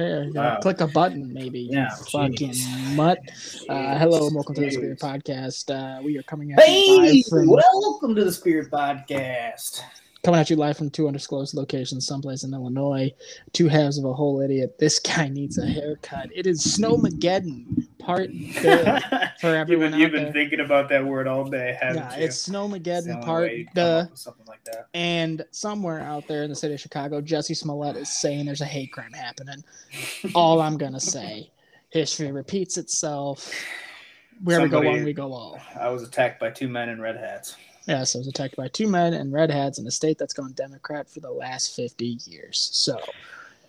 [0.00, 0.24] prepare.
[0.24, 0.58] You Wow.
[0.60, 1.60] click a button, maybe.
[1.70, 2.94] Yeah, fucking jeez.
[2.96, 3.18] mutt.
[3.68, 4.72] Uh, hello, and welcome to the Jeez.
[4.72, 5.70] Spirit Podcast.
[5.70, 9.82] Uh, we are coming at you Hey, live from welcome to the Spirit Podcast.
[10.22, 13.12] coming at you live from two undisclosed locations, someplace in Illinois.
[13.52, 14.78] Two halves of a whole idiot.
[14.78, 16.30] This guy needs a haircut.
[16.34, 21.44] It is Snowmageddon part for you've everyone been, you've been thinking about that word all
[21.44, 22.24] day, haven't Yeah, you?
[22.24, 24.88] it's Snowmageddon part way you'd come the something like that.
[24.94, 28.64] and somewhere out there in the city of Chicago, Jussie Smollett is saying there's a
[28.66, 29.62] hate crime happening.
[30.34, 31.50] All I'm gonna say,
[31.90, 33.52] history repeats itself.
[34.42, 35.60] Where we go Somebody- one, we go all.
[35.78, 37.56] I was attacked by two men in red hats.
[37.86, 40.52] Yes, I was attacked by two men in red hats in a state that's gone
[40.52, 42.70] Democrat for the last 50 years.
[42.72, 42.98] So,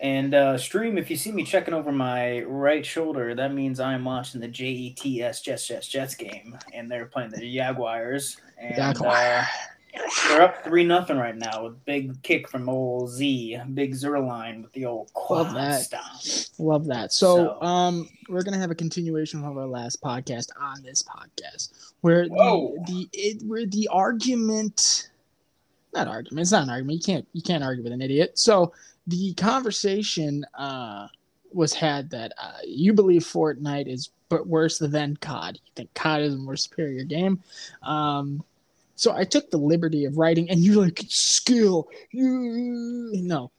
[0.02, 4.04] And uh, stream, if you see me checking over my right shoulder, that means I'm
[4.04, 8.36] watching the JETS Jets Jets Jets game, and they're playing the Jaguars.
[8.58, 9.14] And, Jaguar.
[9.16, 9.44] Uh,
[10.28, 14.72] they're up three nothing right now with big kick from old Z, big Zuerlein with
[14.72, 16.48] the old quad Love that.
[16.58, 17.12] love that.
[17.12, 21.92] So, So- um, we're gonna have a continuation of our last podcast on this podcast,
[22.00, 22.74] where Whoa.
[22.86, 25.10] the the it, where the argument,
[25.94, 26.98] not argument, it's not an argument.
[27.06, 28.38] You can't you can't argue with an idiot.
[28.38, 28.72] So
[29.06, 31.08] the conversation uh
[31.54, 35.56] was had that uh, you believe Fortnite is but worse than COD.
[35.62, 37.42] You think COD is a more superior game.
[37.82, 38.42] Um,
[38.96, 41.88] so I took the liberty of writing, and you're like skill.
[42.10, 43.50] You no,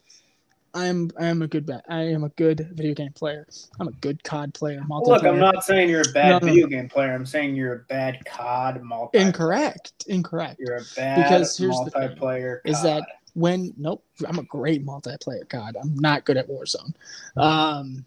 [0.73, 3.45] I'm I'm a good ba- I am a good video game player.
[3.80, 4.81] I'm a good COD player.
[4.89, 6.53] Look, I'm not saying you're a bad No, no.
[6.53, 7.13] video game player.
[7.13, 9.19] I'm saying you're a bad COD multi.
[9.19, 10.05] incorrect.
[10.07, 10.59] Incorrect.
[10.59, 12.59] You're a bad Because here's the thing, multiplayer.
[12.66, 13.03] is that
[13.34, 16.94] when nope, I'm a great multiplayer God, I'm not good at Warzone.
[17.38, 18.06] Um,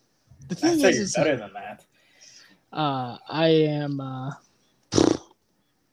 [0.48, 1.84] the thing is, is better than that.
[2.72, 4.32] uh, I am uh,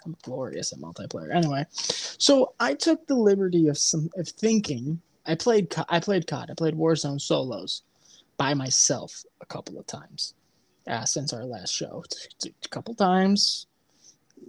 [0.06, 1.34] I'm glorious at multiplayer.
[1.34, 5.02] Anyway, so I took the liberty of some of thinking.
[5.26, 6.52] I played I played COD.
[6.52, 7.84] I played Warzone solos
[8.38, 10.34] by myself a couple of times
[10.88, 12.04] uh, since our last show.
[12.46, 13.68] A couple times.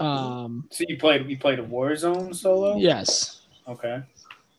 [0.01, 2.77] Um, So you played you played a Warzone solo?
[2.77, 3.43] yes.
[3.69, 4.03] Okay.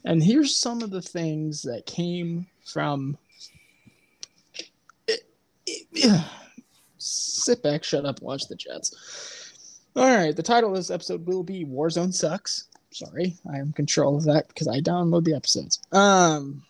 [0.05, 3.17] And here's some of the things that came from.
[6.97, 9.51] Sit back, shut up, watch the Jets.
[9.95, 12.67] All right, the title of this episode will be Warzone Sucks.
[12.91, 15.81] Sorry, I am in control of that because I download the episodes.
[15.91, 16.63] Um,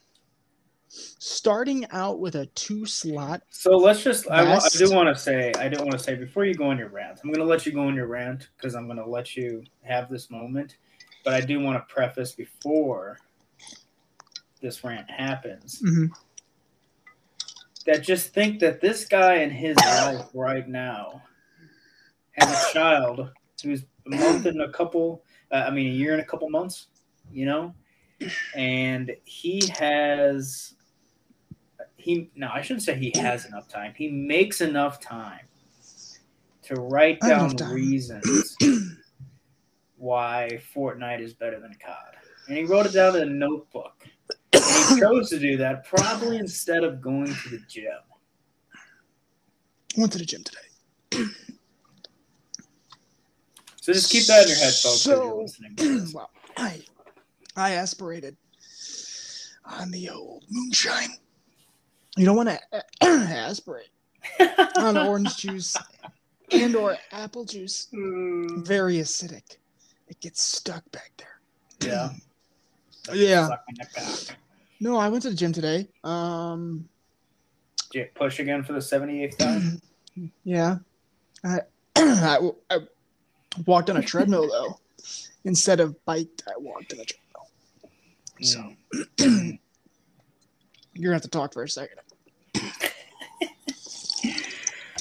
[0.88, 3.42] starting out with a two slot.
[3.50, 6.46] So let's just I, I do want to say I do want to say before
[6.46, 7.20] you go on your rant.
[7.24, 9.64] I'm going to let you go on your rant because I'm going to let you
[9.84, 10.78] have this moment.
[11.24, 13.18] But I do want to preface before
[14.66, 16.10] this rant happens Mhm.
[17.86, 21.22] that just think that this guy in his life right now
[22.32, 23.32] has a child
[23.64, 26.88] who's a month and a couple uh, i mean a year and a couple months
[27.32, 27.74] you know?
[28.56, 30.74] And he has
[31.98, 33.94] he no i shouldn't say he has enough time.
[33.96, 35.46] He makes enough time
[36.64, 38.56] to write down reasons
[39.98, 42.16] why fortnite is better than cod
[42.48, 44.06] and he wrote it down in a notebook
[44.56, 47.86] and he chose to do that probably instead of going to the gym
[49.98, 51.26] I went to the gym today.
[53.82, 55.02] So just keep that in your head, folks.
[55.02, 55.46] So-
[56.58, 56.82] I,
[57.56, 58.36] I aspirated
[59.64, 61.10] on the old moonshine.
[62.18, 62.58] You don't want uh,
[63.02, 63.90] to aspirate
[64.78, 65.76] on orange juice
[66.52, 67.88] and or apple juice.
[67.94, 68.64] Hmm.
[68.64, 69.58] Very acidic.
[70.08, 71.40] It gets stuck back there.
[71.92, 72.10] yeah.
[73.14, 73.50] Yeah.
[74.86, 74.94] Sucking it back.
[74.94, 75.88] No, I went to the gym today.
[76.04, 76.88] Um,
[77.92, 79.82] Did you push again for the 78th time?
[80.44, 80.78] yeah.
[81.44, 81.60] I,
[81.96, 82.80] I, I
[83.66, 84.80] walked on a treadmill though.
[85.44, 87.22] Instead of biked, I walked on a treadmill.
[88.42, 88.74] So
[89.18, 89.60] Mm.
[90.94, 92.00] you're gonna have to talk for a second.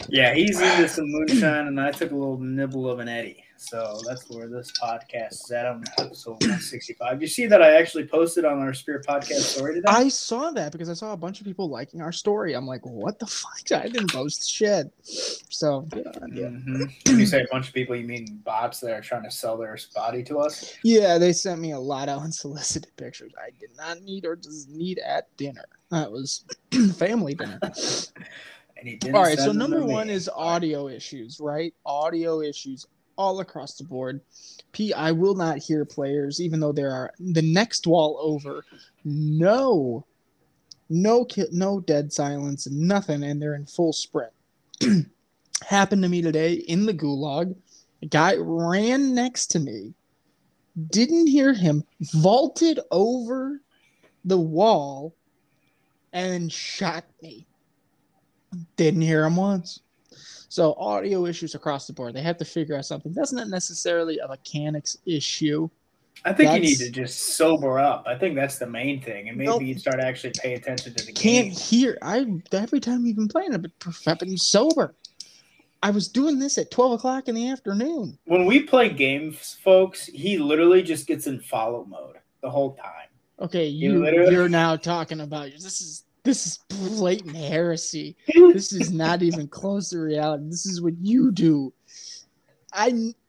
[0.08, 3.43] Yeah, he's into some moonshine, and I took a little nibble of an Eddie.
[3.64, 7.22] So that's where this podcast is at on episode 165.
[7.22, 9.86] You see that I actually posted on our Spirit Podcast story today?
[9.88, 12.52] I saw that because I saw a bunch of people liking our story.
[12.52, 13.72] I'm like, what the fuck?
[13.72, 14.92] I didn't post shit.
[15.02, 16.44] So good on you.
[16.44, 16.82] Mm-hmm.
[17.06, 19.56] When you say a bunch of people, you mean bots that are trying to sell
[19.56, 20.76] their body to us?
[20.82, 24.68] Yeah, they sent me a lot of unsolicited pictures I did not need or just
[24.68, 25.64] need at dinner.
[25.90, 26.44] That was
[26.96, 27.60] family dinner.
[28.76, 31.72] And he didn't All right, so send them to number one is audio issues, right?
[31.86, 34.20] Audio issues all across the board.
[34.72, 38.64] P, I will not hear players, even though there are the next wall over.
[39.04, 40.06] No,
[40.90, 44.32] no, ki- no dead silence, nothing, and they're in full sprint.
[45.66, 47.54] Happened to me today in the gulag.
[48.02, 49.94] A guy ran next to me,
[50.90, 53.60] didn't hear him, vaulted over
[54.24, 55.14] the wall,
[56.12, 57.46] and shot me
[58.76, 59.80] Didn't hear him once.
[60.54, 62.14] So audio issues across the board.
[62.14, 63.12] They have to figure out something.
[63.12, 65.68] That's not necessarily a mechanics issue.
[66.24, 68.04] I think you need to just sober up.
[68.06, 69.62] I think that's the main thing, and maybe Nope.
[69.62, 71.46] you'd start to actually pay attention to the game.
[71.46, 71.98] You Can't hear.
[72.02, 73.72] I every time you've been playing, I've been,
[74.20, 74.94] been sober.
[75.82, 78.16] I was doing this at twelve o'clock in the afternoon.
[78.26, 83.08] When we play games, folks, he literally just gets in follow mode the whole time.
[83.40, 88.16] Okay, You you literally- you're now talking about this is this is blatant heresy.
[88.26, 90.44] This is not even close to reality.
[90.48, 91.72] This is what you do.
[92.72, 93.14] I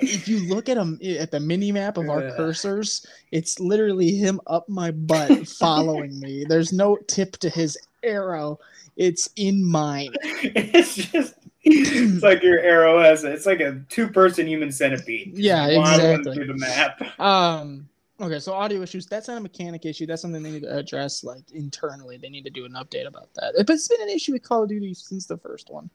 [0.00, 4.40] if you look at him at the mini map of our cursors, it's literally him
[4.46, 6.44] up my butt following me.
[6.48, 8.58] There's no tip to his arrow.
[8.96, 10.10] It's in mine.
[10.22, 15.32] it's just it's like your arrow has it's like a two person human centipede.
[15.36, 16.34] Yeah, exactly.
[16.34, 17.20] Through the map.
[17.20, 17.88] Um.
[18.24, 19.04] Okay, so audio issues.
[19.04, 20.06] That's not a mechanic issue.
[20.06, 22.16] That's something they need to address, like internally.
[22.16, 23.52] They need to do an update about that.
[23.54, 25.90] But it's been an issue with Call of Duty since the first one.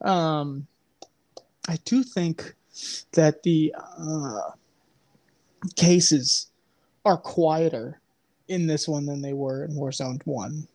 [0.00, 0.68] Um,
[1.68, 2.54] I do think
[3.14, 4.52] that the uh,
[5.74, 6.50] cases
[7.04, 8.00] are quieter
[8.46, 10.68] in this one than they were in Warzone One.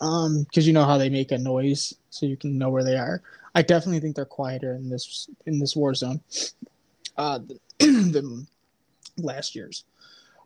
[0.00, 2.96] Um, because you know how they make a noise, so you can know where they
[2.96, 3.20] are.
[3.54, 6.20] I definitely think they're quieter in this in this Warzone.
[7.18, 7.40] Uh,
[9.18, 9.84] last year's.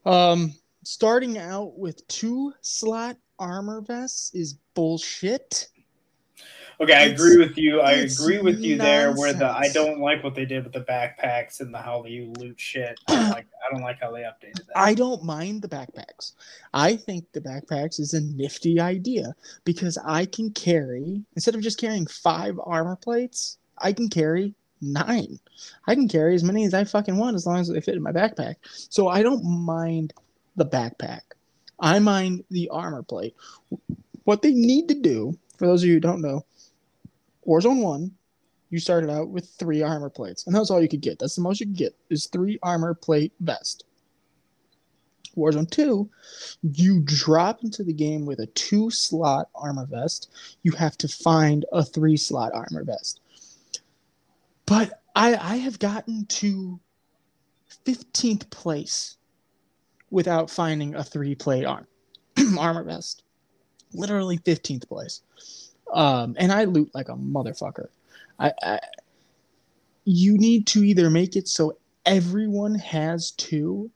[0.07, 0.55] Um,
[0.85, 5.69] starting out with two slot armor vests is bullshit.
[6.81, 7.81] Okay, I It's- agree with you.
[7.81, 9.13] I agree with you there.
[9.13, 12.33] Where the I don't like what they did with the backpacks and the how you
[12.39, 13.01] loot shit.
[13.09, 14.77] I don't like, I don't like how they updated that.
[14.77, 16.35] I don't mind the backpacks.
[16.73, 19.35] I think the backpacks is a nifty idea
[19.65, 25.39] because I can carry instead of just carrying five armor plates, I can carry nine.
[25.87, 28.03] I can carry as many as I fucking want as long as they fit in
[28.03, 28.57] my backpack.
[28.63, 30.13] So I don't mind
[30.57, 31.21] the backpack.
[31.81, 33.35] I mind the armor plate.
[34.25, 36.45] What they need to do, for those of you who don't know,
[37.47, 38.11] Warzone 1,
[38.71, 41.19] you started out with three armor plates, and that's all you could get.
[41.19, 43.85] That's the most you could get is three armor plate vest.
[45.37, 46.11] Warzone 2,
[46.63, 50.31] you drop into the game with a two slot armor vest.
[50.63, 53.21] You have to find a three slot armor vest.
[54.69, 56.79] But I, I have gotten to
[57.87, 59.17] 15th place
[60.11, 61.87] without finding a three plate arm,
[62.59, 63.23] armor vest.
[63.95, 65.23] Literally 15th place.
[65.93, 67.89] Um, and I loot like a motherfucker.
[68.39, 68.81] I, I
[70.05, 71.77] you need to either make it so
[72.07, 73.91] everyone has two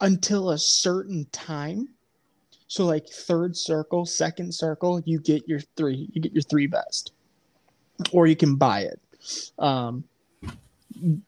[0.00, 1.88] until a certain time.
[2.68, 7.12] So like third circle, second circle, you get your three, you get your three best.
[8.12, 9.00] Or you can buy it.
[9.58, 10.04] Um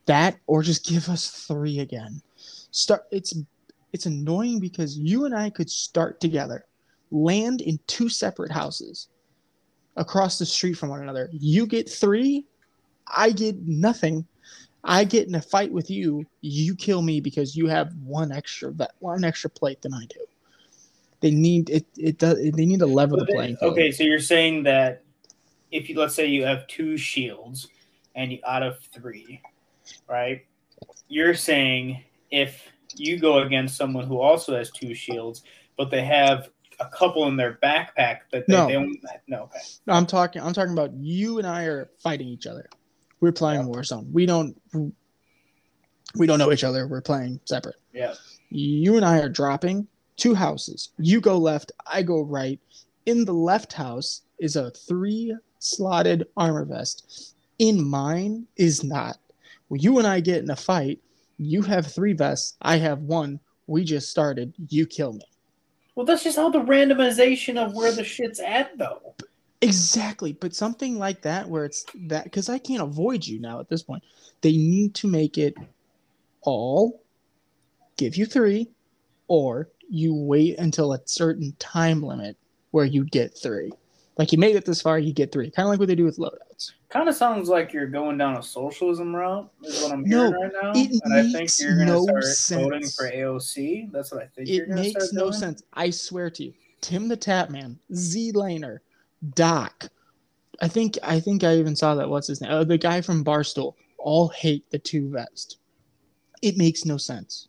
[0.05, 2.21] that or just give us three again.
[2.71, 3.33] Start it's
[3.91, 6.65] it's annoying because you and I could start together,
[7.11, 9.07] land in two separate houses
[9.95, 11.29] across the street from one another.
[11.31, 12.45] You get three,
[13.07, 14.25] I get nothing.
[14.83, 16.25] I get in a fight with you.
[16.41, 20.19] You kill me because you have one extra one extra plate than I do.
[21.21, 21.85] They need it.
[21.97, 22.37] It does.
[22.37, 23.73] They need to level the playing field.
[23.73, 25.03] okay, so you're saying that
[25.71, 27.69] if you let's say you have two shields
[28.15, 29.41] and out of three,
[30.09, 30.45] right?
[31.07, 35.43] You're saying if you go against someone who also has two shields,
[35.77, 36.49] but they have
[36.79, 38.67] a couple in their backpack that they, No.
[38.67, 39.59] they don't no okay.
[39.87, 40.41] No, I'm talking.
[40.41, 42.67] I'm talking about you and I are fighting each other.
[43.19, 44.11] We're playing Warzone.
[44.11, 44.55] We don't.
[46.15, 46.87] We don't know each other.
[46.87, 47.77] We're playing separate.
[47.93, 48.13] Yeah.
[48.49, 50.89] You and I are dropping two houses.
[50.99, 51.71] You go left.
[51.91, 52.59] I go right.
[53.05, 57.32] In the left house is a three slotted armor vest.
[57.63, 59.19] In mine is not.
[59.69, 60.99] When you and I get in a fight,
[61.37, 62.57] you have three vests.
[62.61, 63.39] I have one.
[63.67, 64.53] We just started.
[64.67, 65.23] You kill me.
[65.95, 69.15] Well, that's just how the randomization of where the shit's at, though.
[69.61, 73.69] Exactly, but something like that where it's that because I can't avoid you now at
[73.69, 74.03] this point.
[74.41, 75.55] They need to make it
[76.41, 77.01] all
[77.95, 78.67] give you three,
[79.29, 82.35] or you wait until a certain time limit
[82.71, 83.71] where you get three.
[84.17, 85.49] Like you made it this far, you get three.
[85.49, 86.52] Kind of like what they do with loadouts.
[86.89, 90.33] Kind of sounds like you're going down a socialism route, is what I'm No, hearing
[90.41, 90.71] right now.
[90.75, 92.95] it and I think makes you're going to no start voting sense.
[92.95, 93.91] for AOC.
[93.91, 95.33] That's what I think you're It makes no doing.
[95.33, 95.63] sense.
[95.73, 96.53] I swear to you.
[96.81, 98.79] Tim the Tatman, Z Laner,
[99.33, 99.89] Doc.
[100.61, 102.09] I think I think I even saw that.
[102.09, 102.51] What's his name?
[102.51, 103.73] Oh, the guy from Barstool.
[103.97, 105.57] All hate the two vest.
[106.41, 107.47] It makes no sense.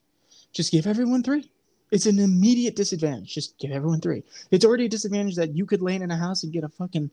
[0.53, 1.51] Just give everyone three.
[1.91, 3.35] It's an immediate disadvantage.
[3.35, 4.23] Just give everyone three.
[4.51, 7.11] It's already a disadvantage that you could land in a house and get a fucking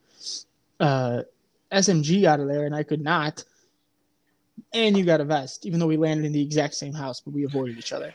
[0.80, 1.24] uh,
[1.72, 3.44] SMG out of there, and I could not.
[4.74, 7.34] And you got a vest, even though we landed in the exact same house, but
[7.34, 8.14] we avoided each other.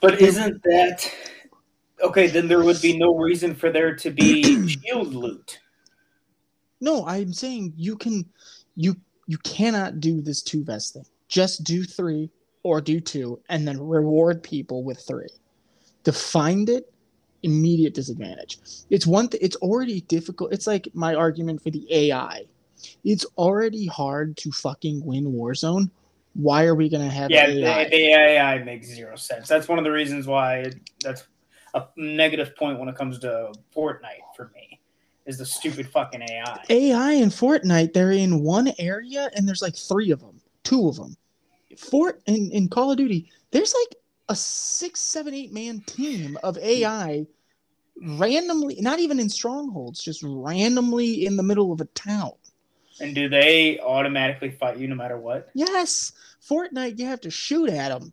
[0.00, 1.12] But isn't that
[2.02, 2.28] okay?
[2.28, 5.60] Then there would be no reason for there to be shield loot.
[6.80, 8.24] No, I'm saying you can
[8.76, 8.96] you
[9.26, 11.06] you cannot do this two vest thing.
[11.28, 12.30] Just do three
[12.62, 15.28] or do two and then reward people with three.
[16.04, 16.90] To find it,
[17.42, 18.58] immediate disadvantage.
[18.90, 20.52] It's one th- it's already difficult.
[20.52, 22.44] It's like my argument for the AI.
[23.04, 25.90] It's already hard to fucking win Warzone.
[26.34, 27.84] Why are we gonna have Yeah, AI?
[27.84, 29.48] the, the AI makes zero sense.
[29.48, 31.24] That's one of the reasons why it, that's
[31.74, 34.80] a negative point when it comes to Fortnite for me.
[35.26, 36.64] Is the stupid fucking AI.
[36.70, 40.96] AI in Fortnite, they're in one area and there's like three of them, two of
[40.96, 41.16] them.
[41.76, 43.96] Fort in, in Call of Duty, there's like
[44.30, 47.26] a six, seven, eight man team of AI
[48.02, 52.32] randomly, not even in strongholds, just randomly in the middle of a town.
[53.00, 55.48] And do they automatically fight you no matter what?
[55.54, 56.12] Yes,
[56.48, 58.12] Fortnite, you have to shoot at them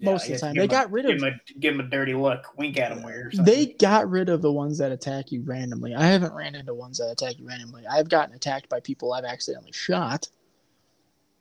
[0.00, 0.54] most of the time.
[0.54, 3.34] They got a- rid give them, a, them a dirty look, wink at them weird.
[3.34, 3.54] Something.
[3.54, 5.94] they got rid of the ones that attack you randomly.
[5.94, 7.86] I haven't ran into ones that attack you randomly.
[7.86, 10.28] I've gotten attacked by people I've accidentally shot.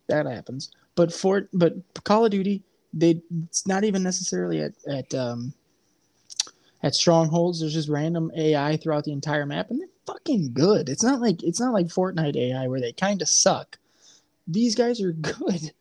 [0.07, 0.71] That happens.
[0.95, 1.73] But for but
[2.03, 2.63] Call of Duty,
[2.93, 5.53] they it's not even necessarily at at um
[6.85, 7.59] at strongholds.
[7.59, 10.87] There's just random AI throughout the entire map, and they're fucking good.
[10.87, 13.79] It's not like it's not like Fortnite AI where they kind of suck.
[14.47, 15.71] These guys are good,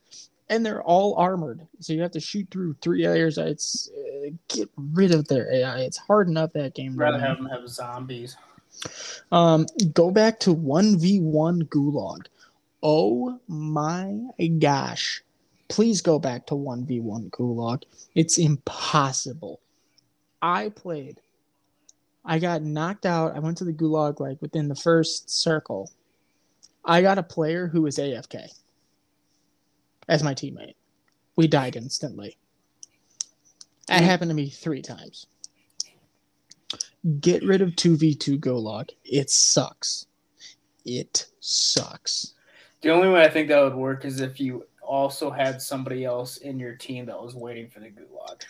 [0.49, 1.67] and they're all armored.
[1.79, 3.37] So you have to shoot through three layers.
[3.37, 5.81] It's uh, get rid of their AI.
[5.81, 6.93] It's hard enough that game.
[6.93, 8.37] I'd rather have them have zombies.
[9.31, 12.27] Um, go back to one v one Gulag.
[12.83, 14.21] Oh my
[14.59, 15.23] gosh!
[15.69, 17.83] Please go back to one v one Gulag.
[18.15, 19.61] It's impossible.
[20.45, 21.23] I played.
[22.23, 23.35] I got knocked out.
[23.35, 25.91] I went to the Gulag like within the first circle.
[26.85, 28.49] I got a player who was AFK
[30.07, 30.75] as my teammate.
[31.35, 32.37] We died instantly.
[33.89, 35.29] That happened to me three times.
[37.21, 38.91] Get rid of 2v2 Gulag.
[39.03, 40.07] It sucks.
[40.85, 42.35] It sucks.
[42.83, 46.37] The only way I think that would work is if you also had somebody else
[46.37, 48.43] in your team that was waiting for the gulag.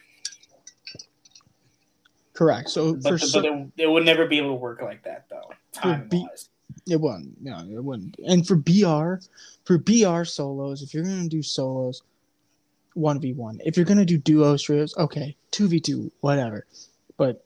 [2.34, 2.68] Correct.
[2.68, 5.26] So But, for the, so, but it, would never be able to work like that
[5.30, 5.52] though.
[5.72, 6.26] Time B-
[6.88, 7.40] it wouldn't.
[7.40, 8.16] No, it wouldn't.
[8.26, 9.24] And for BR,
[9.64, 12.02] for BR solos, if you're gonna do solos,
[12.94, 13.60] one v one.
[13.64, 16.66] If you're gonna do duos, trios, okay, two v two, whatever.
[17.16, 17.44] But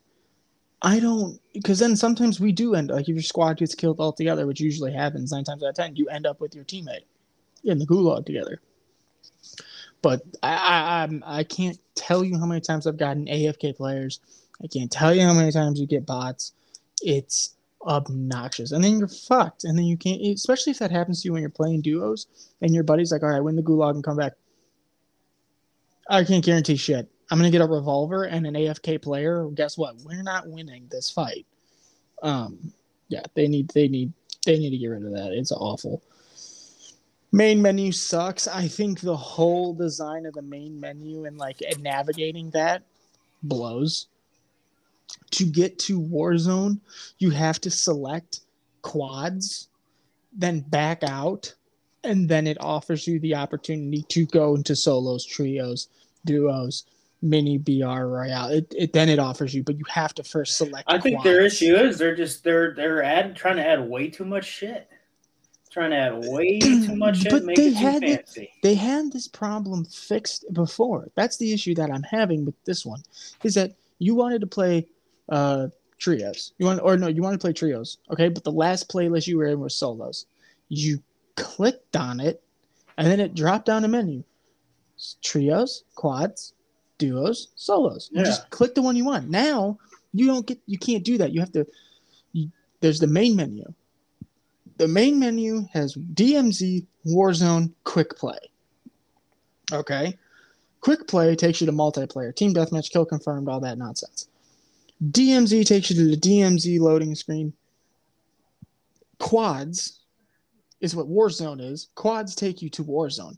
[0.80, 4.46] I don't because then sometimes we do end like if your squad gets killed altogether,
[4.46, 7.04] which usually happens nine times out of ten, you end up with your teammate
[7.64, 8.60] in the gulag together.
[10.00, 14.20] But I I I'm, I can't tell you how many times I've gotten AFK players.
[14.62, 16.52] I can't tell you how many times you get bots.
[17.02, 17.54] It's
[17.86, 19.64] obnoxious, and then you're fucked.
[19.64, 22.26] And then you can't, especially if that happens to you when you're playing duos,
[22.60, 24.32] and your buddy's like, "All right, win the gulag and come back."
[26.08, 27.08] I can't guarantee shit.
[27.30, 29.46] I'm gonna get a revolver and an AFK player.
[29.54, 29.96] Guess what?
[30.04, 31.46] We're not winning this fight.
[32.22, 32.72] Um,
[33.08, 34.12] yeah, they need they need
[34.44, 35.32] they need to get rid of that.
[35.32, 36.02] It's awful.
[37.30, 38.48] Main menu sucks.
[38.48, 42.82] I think the whole design of the main menu and like navigating that
[43.42, 44.06] blows.
[45.32, 46.80] To get to Warzone,
[47.18, 48.40] you have to select
[48.82, 49.68] quads,
[50.32, 51.54] then back out,
[52.04, 55.88] and then it offers you the opportunity to go into solos, trios,
[56.24, 56.84] duos,
[57.22, 58.50] mini BR Royale.
[58.50, 60.84] It, it then it offers you, but you have to first select.
[60.86, 61.24] I think quads.
[61.24, 64.88] their issue is they're just they're they're add, trying to add way too much shit.
[65.70, 69.28] Trying to add way too much shit, But make they had it- they had this
[69.28, 71.08] problem fixed before.
[71.14, 73.02] That's the issue that I'm having with this one,
[73.42, 74.86] is that you wanted to play
[75.28, 75.68] uh
[75.98, 76.52] trios.
[76.58, 78.28] You want or no, you want to play trios, okay?
[78.28, 80.26] But the last playlist you were in was solos.
[80.68, 81.02] You
[81.36, 82.42] clicked on it,
[82.96, 84.22] and then it dropped down a menu:
[85.22, 86.52] trios, quads,
[86.98, 88.10] duos, solos.
[88.12, 88.26] You Yeah.
[88.26, 89.28] just click the one you want.
[89.28, 89.78] Now
[90.12, 91.32] you don't get, you can't do that.
[91.32, 91.66] You have to.
[92.32, 93.64] You, there's the main menu.
[94.76, 98.38] The main menu has DMZ, Warzone, Quick Play.
[99.72, 100.16] Okay.
[100.80, 104.27] Quick Play takes you to multiplayer, team deathmatch, kill confirmed, all that nonsense.
[105.02, 107.52] DMZ takes you to the DMZ loading screen.
[109.18, 110.00] Quads
[110.80, 111.88] is what Warzone is.
[111.94, 113.36] Quads take you to Warzone.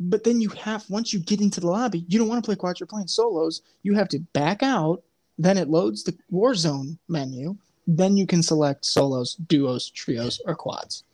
[0.00, 2.56] But then you have, once you get into the lobby, you don't want to play
[2.56, 3.62] quads, you're playing solos.
[3.82, 5.02] You have to back out.
[5.38, 7.56] Then it loads the Warzone menu.
[7.86, 11.04] Then you can select solos, duos, trios, or quads.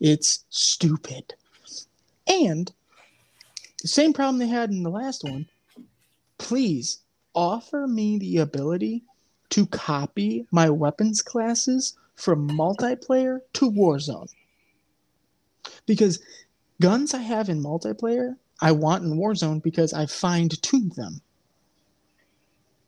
[0.00, 1.34] It's stupid.
[2.26, 2.72] And
[3.82, 5.46] the same problem they had in the last one.
[6.38, 7.00] Please
[7.34, 9.04] offer me the ability
[9.50, 14.32] to copy my weapons classes from multiplayer to Warzone.
[15.86, 16.20] Because
[16.80, 21.20] guns I have in multiplayer, I want in Warzone because I fine tuned them.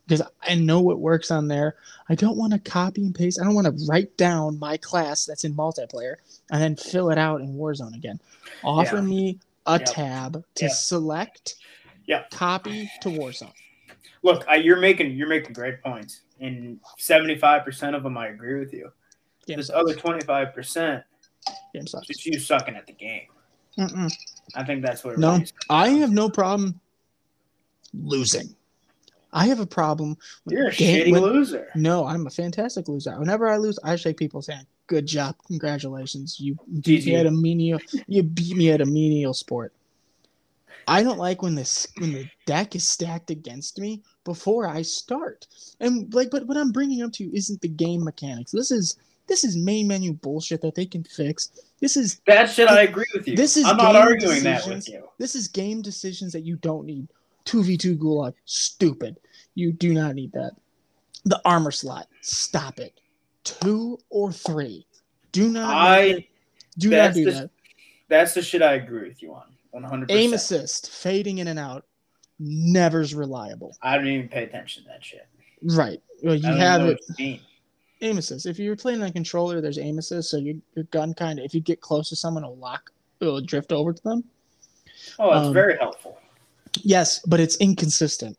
[0.07, 1.77] because I know what works on there.
[2.09, 3.41] I don't want to copy and paste.
[3.41, 6.17] I don't want to write down my class that's in multiplayer
[6.51, 8.21] and then fill it out in Warzone again.
[8.63, 9.03] Offer Yeah.
[9.03, 9.89] me a Yep.
[9.89, 10.73] tab to Yep.
[10.73, 11.55] select,
[12.07, 12.31] Yep.
[12.31, 13.55] copy to Warzone.
[14.23, 18.29] Look, I, you're making you're making great points, and seventy five percent of them I
[18.29, 18.91] agree with you.
[19.47, 19.79] Game This sucks.
[19.79, 21.03] other twenty five percent
[21.75, 22.25] Game sucks.
[22.27, 23.27] you sucking at the game.
[23.79, 24.13] Mm-mm.
[24.55, 25.15] I think that's what.
[25.15, 25.47] It No, really.
[25.71, 26.79] I have no problem
[27.95, 28.55] losing.
[29.33, 30.17] I have a problem.
[30.45, 31.69] when you're a game- shitty when- loser.
[31.75, 33.19] No, I'm a fantastic loser.
[33.19, 34.67] Whenever I lose, I shake people's hand.
[34.89, 36.39] Good job, congratulations.
[36.39, 37.81] You beat me at a menial.
[38.07, 39.73] You beat me at a menial sport.
[40.89, 45.47] I don't like when this when the deck is stacked against me before I start.
[45.81, 48.53] And like, but what I'm bringing up to you isn't the game mechanics.
[48.53, 48.97] This is
[49.29, 51.51] this is main menu bullshit that they can fix.
[51.81, 53.37] This is That shit, I agree with you.
[53.37, 55.09] This is I'm not arguing that with you.
[55.19, 57.09] this is game decisions that you don't need.
[57.45, 59.19] Two v two gulag, stupid.
[59.55, 60.53] You do not need that.
[61.25, 63.01] The armor slot, stop it.
[63.45, 64.87] Two or three.
[65.33, 65.75] Do not.
[65.75, 66.27] I
[66.79, 67.51] do not do the- that.
[68.09, 69.45] that's the shit I agree with you on.
[69.73, 71.87] One hundred Aim assist, fading in and out,
[72.39, 73.77] never's reliable.
[73.83, 75.27] I don't even pay attention to that shit.
[75.63, 76.01] Right.
[76.23, 77.01] Well, you have it.
[78.01, 78.47] Aim assist.
[78.47, 81.45] If you're playing on a controller, there's aim assist, so your, your gun kind of,
[81.45, 84.25] if you get close to someone, it'll lock, it'll drift over to them.
[85.19, 86.19] Oh, it's Um, very helpful.
[86.83, 88.37] Yes, but it's inconsistent.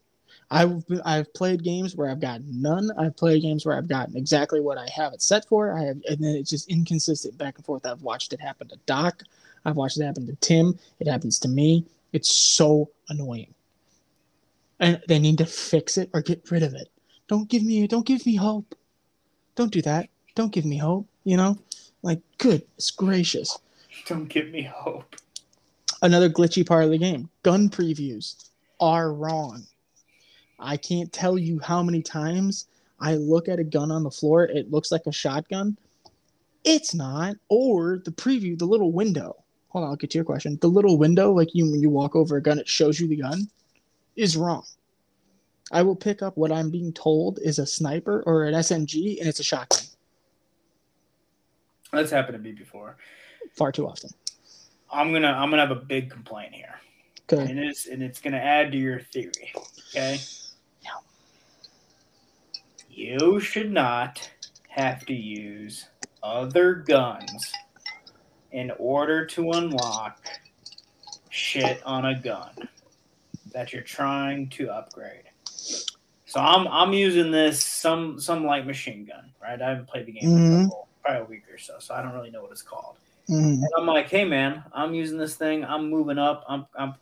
[0.51, 2.91] I've I've played games where I've gotten none.
[2.97, 5.75] I've played games where I've gotten exactly what I have it set for.
[5.75, 7.85] I have, and then it's just inconsistent back and forth.
[7.87, 9.23] I've watched it happen to Doc.
[9.65, 10.77] I've watched it happen to Tim.
[10.99, 11.85] It happens to me.
[12.13, 13.53] It's so annoying,
[14.79, 16.89] and they need to fix it or get rid of it.
[17.27, 18.75] Don't give me don't give me hope.
[19.55, 20.09] Don't do that.
[20.35, 21.07] Don't give me hope.
[21.23, 21.57] You know,
[22.03, 23.57] like goodness gracious.
[24.07, 25.15] Don't give me hope.
[26.03, 27.29] another glitchy part of the game.
[27.43, 29.65] Gun previews are wrong.
[30.59, 32.67] I can't tell you how many times
[32.99, 35.77] I look at a gun on the floor, it looks like a shotgun.
[36.63, 37.35] It's not.
[37.49, 39.42] Or the preview, the little window.
[39.73, 40.57] Hold on, I'll get to your question.
[40.61, 43.15] The little window, like you when you walk over a gun, it shows you the
[43.17, 43.49] gun,
[44.15, 44.63] is wrong.
[45.71, 49.27] I will pick up what I'm being told is a sniper or an SMG, and
[49.27, 49.79] it's a shotgun
[51.91, 52.97] That's happened to me before.
[53.55, 54.11] far too often.
[54.91, 56.75] I'm gonna I'm gonna have a big complaint here,
[57.31, 57.49] Okay.
[57.49, 59.51] and it's and it's gonna add to your theory.
[59.89, 60.19] Okay.
[60.83, 60.91] Yeah.
[62.91, 64.29] You should not
[64.69, 65.87] have to use
[66.21, 67.51] other guns
[68.53, 70.19] in order to unlock
[71.29, 72.51] shit on a gun
[73.51, 75.23] that you're trying to upgrade.
[76.25, 79.61] So I'm I'm using this some some light machine gun, right?
[79.61, 80.59] I haven't played the game in Mhm.
[80.61, 82.95] a couple, probably a week or so, so I don't really know what it's called.
[83.29, 83.55] Mhm.
[83.55, 85.63] And I'm like, hey man, I'm using this thing.
[85.65, 86.43] I'm moving up.
[86.47, 86.95] I'm, I'm,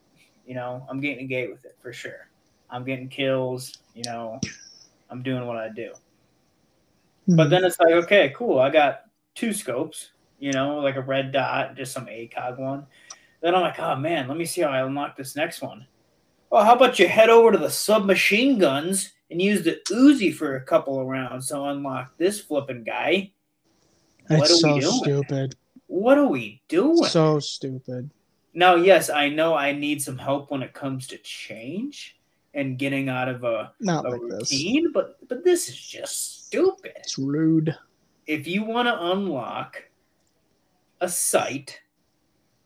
[0.45, 2.27] you know, I'm getting a gate with it for sure.
[2.69, 3.77] I'm getting kills.
[3.93, 4.39] You know,
[5.09, 5.93] I'm doing what I do.
[7.27, 8.59] But then it's like, okay, cool.
[8.59, 9.03] I got
[9.35, 10.11] two scopes.
[10.41, 12.86] You know, like a red dot, just some ACOG one.
[13.41, 15.86] Then I'm like, oh man, let me see how I unlock this next one.
[16.49, 20.56] Well, how about you head over to the submachine guns and use the Uzi for
[20.56, 23.32] a couple of rounds to unlock this flipping guy?
[24.27, 25.56] what are so stupid.
[25.88, 27.04] What are we doing?
[27.06, 28.10] So stupid.
[28.54, 32.17] Now, yes, I know I need some help when it comes to change
[32.54, 34.51] and getting out of a, Not a like this.
[34.51, 36.93] routine, but but this is just stupid.
[36.97, 37.75] It's rude.
[38.27, 39.84] If you want to unlock
[41.01, 41.79] a sight,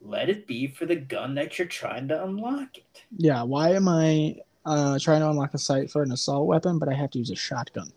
[0.01, 3.03] let it be for the gun that you're trying to unlock it.
[3.17, 6.89] Yeah, why am I uh, trying to unlock a sight for an assault weapon, but
[6.89, 7.91] I have to use a shotgun?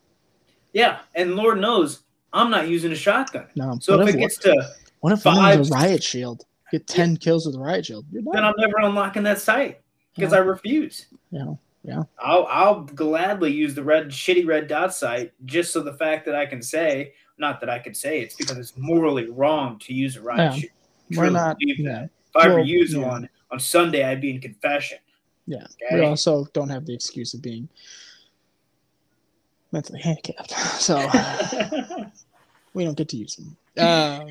[0.73, 3.47] Yeah, and Lord knows I'm not using a shotgun.
[3.57, 3.79] No.
[3.81, 4.55] So if if, it gets to,
[5.01, 6.45] what if one five- a riot shield?
[6.71, 8.05] Get ten kills with a riot shield.
[8.13, 8.45] You're then.
[8.45, 9.81] I'm never unlocking that sight
[10.15, 10.39] because Yeah.
[10.39, 11.07] I refuse.
[11.31, 12.03] Yeah, yeah.
[12.23, 16.35] I'll I'll gladly use the red shitty red dot sight just so the fact that
[16.35, 20.17] I can say, not that I could say it's because it's morally wrong to use
[20.17, 20.59] a riot Yeah.
[20.59, 20.73] shield.
[21.17, 21.57] We're not.
[21.61, 22.05] Yeah.
[22.05, 23.07] If I ever Well, use yeah.
[23.07, 24.99] one on Sunday, I'd be in confession.
[25.47, 25.65] Yeah.
[25.83, 26.01] Okay?
[26.01, 27.69] We also don't have the excuse of being
[29.73, 30.97] mentally handicapped, so
[32.75, 33.57] we don't get to use them.
[33.79, 34.29] Um,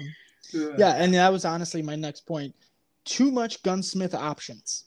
[0.77, 2.53] yeah, and that was honestly my next point.
[3.05, 4.85] Too much gunsmith options.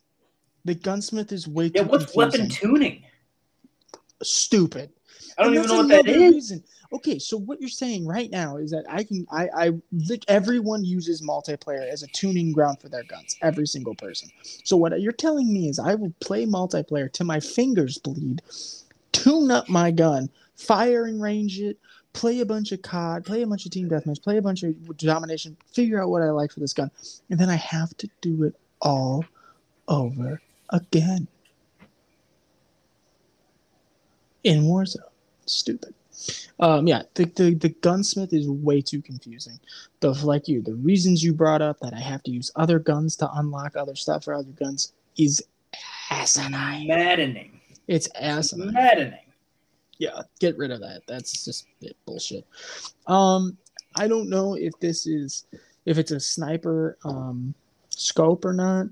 [0.64, 2.40] The gunsmith is way Yeah, too what's confusing.
[2.40, 3.04] weapon tuning?
[4.22, 4.90] Stupid.
[5.38, 6.32] I don't And even know what that is.
[6.32, 6.64] reason.
[6.92, 10.84] Okay, so what you're saying right now is that I can I I lit- everyone
[10.84, 13.36] uses multiplayer as a tuning ground for their guns.
[13.42, 14.28] Every single person.
[14.64, 18.42] So what you're telling me is I will play multiplayer till my fingers bleed,
[19.12, 21.78] tune up my gun, firing range it,
[22.12, 24.74] play a bunch of COD, play a bunch of team deathmatch, play a bunch of
[24.96, 26.90] domination, figure out what I like for this gun,
[27.30, 29.24] and then I have to do it all
[29.88, 31.28] over again.
[34.44, 35.00] In Warzone.
[35.46, 35.94] Stupid.
[36.58, 39.58] Um, yeah, the, the the gunsmith is way too confusing.
[40.00, 43.16] The like you, the reasons you brought up that I have to use other guns
[43.16, 45.42] to unlock other stuff or other guns is
[46.10, 46.88] asinine.
[46.88, 47.60] Maddening.
[47.88, 48.74] It's asinine.
[48.74, 49.18] Maddening.
[49.98, 51.02] Yeah, get rid of that.
[51.06, 51.66] That's just
[52.06, 52.46] bullshit.
[53.06, 53.56] Um,
[53.96, 55.46] I don't know if this is
[55.86, 57.54] if it's a sniper um
[57.88, 58.86] scope or not,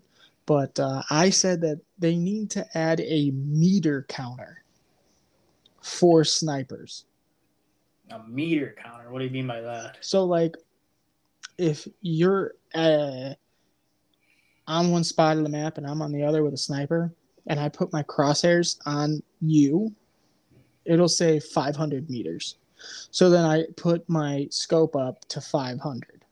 [0.46, 4.62] but uh, I said that they need to add a meter counter
[5.88, 7.04] for snipers.
[8.10, 9.10] A meter counter.
[9.10, 9.98] What do you mean by that?
[10.00, 10.54] So like
[11.56, 13.34] if you're uh,
[14.66, 17.12] on one spot of the map and I'm on the other with a sniper
[17.46, 19.94] and I put my crosshairs on you,
[20.84, 22.56] it'll say 500 meters.
[23.10, 26.24] So then I put my scope up to 500.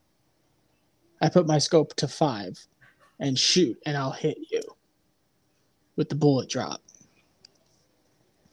[1.20, 2.58] I put my scope to 5
[3.18, 4.62] and shoot and I'll hit you
[5.96, 6.82] with the bullet drop.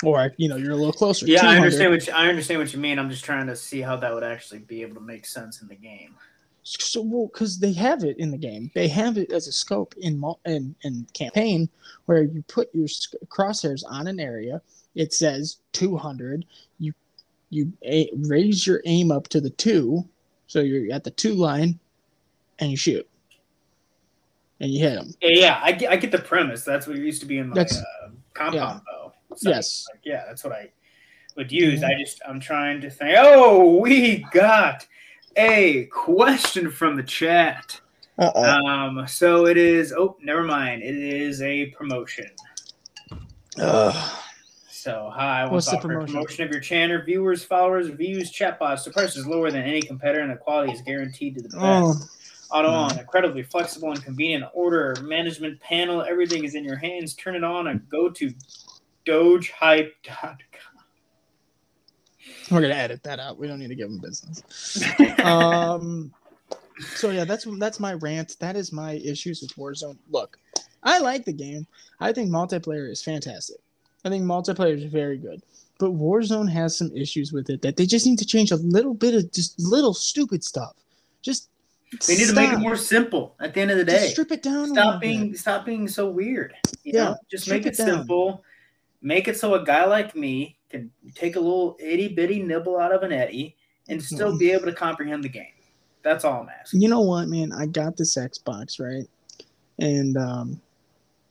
[0.06, 1.26] Or you know, you're a little closer.
[1.26, 3.00] Yeah, I understand what you, I understand what you mean.
[3.00, 5.68] I'm just trying to see how that would actually be able to make sense in
[5.68, 6.16] the game.
[6.64, 9.94] So, well, because they have it in the game, they have it as a scope
[9.98, 11.70] in in, in campaign
[12.06, 12.88] where you put your
[13.28, 14.62] crosshairs on an area.
[14.96, 16.46] It says 200.
[16.80, 16.94] You
[17.50, 20.08] you a- raise your aim up to the two,
[20.48, 21.80] so you're at the two line,
[22.60, 23.08] and you shoot,
[24.60, 25.14] and you hit them.
[25.22, 26.64] Yeah, yeah, I get, I get the premise.
[26.64, 28.82] That's what it used to be in my uh, compound
[29.42, 29.52] bow.
[29.52, 29.88] Yes.
[29.92, 30.72] like, yeah, that's what I
[31.36, 31.84] would use.
[31.84, 33.16] I just I'm trying to think.
[33.18, 34.86] Oh, we got
[35.36, 37.80] a question from the chat.
[38.20, 38.44] Uh-oh.
[38.44, 39.92] Um, so it is.
[39.92, 40.84] Oh, never mind.
[40.84, 42.30] It is a promotion.
[43.60, 44.20] Ugh.
[44.70, 46.14] So hi, What's the offer a promotion?
[46.16, 48.84] promotion of your channel, viewers, followers, views, chatbots.
[48.84, 51.62] The price is lower than any competitor, and the quality is guaranteed to the best.
[51.62, 51.96] Oh,
[52.52, 52.74] Auto no.
[52.74, 56.02] on, incredibly flexible and convenient order management panel.
[56.02, 57.14] Everything is in your hands.
[57.16, 58.32] Turn it on and go to
[59.06, 60.38] dogehype.com.
[62.52, 63.38] we're gonna edit that out.
[63.38, 64.44] We don't need to give them business.
[65.24, 66.14] um
[66.96, 70.40] so yeah that's that's my rant that is my issues with warzone look
[70.82, 71.68] i like the game
[72.00, 73.58] i think multiplayer is fantastic
[74.06, 75.40] i think multiplayer is very good
[75.78, 78.96] but warzone has some issues with it that they just need to change a little
[78.96, 80.74] bit of just little stupid stuff
[81.22, 81.50] just
[82.08, 84.10] they need to make it more simple at the end of the Just day.
[84.12, 85.40] strip it down Stop being bit.
[85.40, 86.56] stop being so weird.
[86.84, 88.44] You Yeah, know, just make it, it simple.
[89.04, 92.92] Make it so a guy like me can take a little itty bitty nibble out
[92.94, 93.56] of an Eddie
[93.90, 95.46] and still be able to comprehend the game.
[96.02, 96.82] That's all I'm asking.
[96.82, 99.08] you know what man i got this xbox right
[99.80, 100.62] and um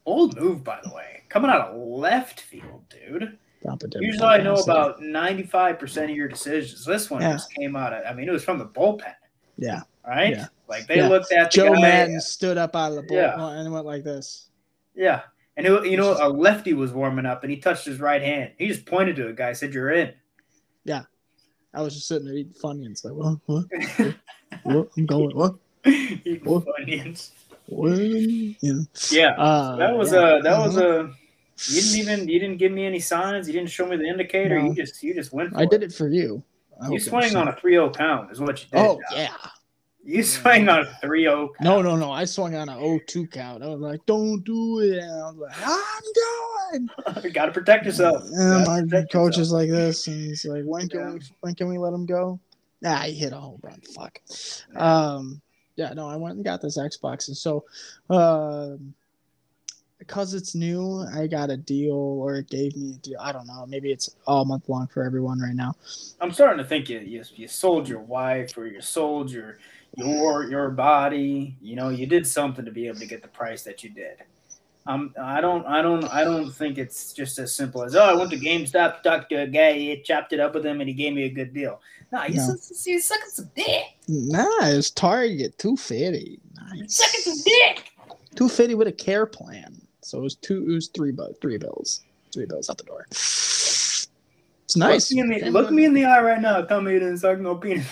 [0.07, 1.23] Old move, by the way.
[1.29, 3.39] Coming out of left field, dude.
[4.01, 6.85] Usually I know about 95% of your decisions.
[6.85, 7.33] This one Yeah.
[7.33, 9.15] just came out of, I mean, it was from the bullpen,
[9.59, 10.31] yeah right?
[10.35, 10.47] Yeah.
[10.69, 11.09] Like they Yeah.
[11.09, 14.03] looked at the joe guy, Maddon stood up out of the bullpen and went like
[14.05, 14.49] this
[14.97, 15.21] Yeah.
[15.57, 18.53] And it, you know, a lefty was warming up and he touched his right hand.
[18.59, 20.13] He just pointed to a guy, said, You're in.
[20.85, 21.03] Yeah,
[21.75, 23.05] I was just sitting there eating Funyuns.
[23.05, 23.39] Like, what?
[23.47, 24.15] What?
[24.65, 24.89] what?
[24.97, 25.37] I'm going.
[25.37, 25.55] What?
[25.87, 26.65] Eating What?
[26.67, 27.31] Funyuns.
[27.67, 27.91] What?
[27.99, 28.85] Know.
[29.11, 29.31] Yeah.
[29.39, 30.39] Uh, That was yeah.
[30.39, 31.11] a that was a
[31.69, 34.59] you didn't even you didn't give me any signs, you didn't show me the indicator,
[34.61, 34.69] No.
[34.69, 36.43] you just you just went for I did it for you.
[36.83, 38.79] I You swing on a 3-0 count is what you did.
[38.81, 39.37] Oh yeah.
[40.05, 41.51] You swing on a 3-0 count.
[41.61, 42.11] No, no, no.
[42.11, 43.63] I swung on a 0-2 count.
[43.63, 47.87] I was like, "Don't do it." And I was like, "I'm going." you gotta protect
[47.87, 48.25] yourself.
[48.33, 49.43] And my protect coach yourself.
[49.43, 51.13] is like this, and he's like, "When can Yeah.
[51.15, 51.21] we?
[51.41, 52.41] When can we let him go?"
[52.81, 53.81] Nah, he hit a home run.
[53.95, 54.21] Fuck.
[54.75, 55.41] Um,
[55.77, 57.65] yeah, no, I went and got this Xbox, and so,
[58.11, 58.95] um,
[60.01, 63.19] because it's new, I got a deal, or it gave me a deal.
[63.21, 63.65] I don't know.
[63.69, 65.77] Maybe it's all month long for everyone right now.
[66.21, 69.59] I'm starting to think you, you you sold your wife or you sold your
[69.97, 71.57] your your body.
[71.61, 74.19] You know, you did something to be able to get the price that you did.
[74.85, 78.15] Um, I don't, I don't, I don't think it's just as simple as oh, I
[78.15, 80.93] went to GameStop, talked to a guy, he chopped it up with him, and he
[80.95, 81.81] gave me a good deal.
[82.11, 82.57] No, you No.
[82.57, 82.99] sucking
[83.31, 86.41] some dick, Nah, it's Target two fifty.
[86.73, 86.97] Nice.
[86.97, 87.93] sucking some dick.
[88.35, 89.81] Two fifty with a care plan.
[90.01, 90.65] So it was two.
[90.69, 91.13] It was three.
[91.13, 92.01] bu- Three bills.
[92.35, 93.07] Three bills out the door.
[94.73, 95.13] It's nice.
[95.13, 96.63] Look me, in the, look me in the eye right now.
[96.63, 97.87] Tell me you didn't suck no penis.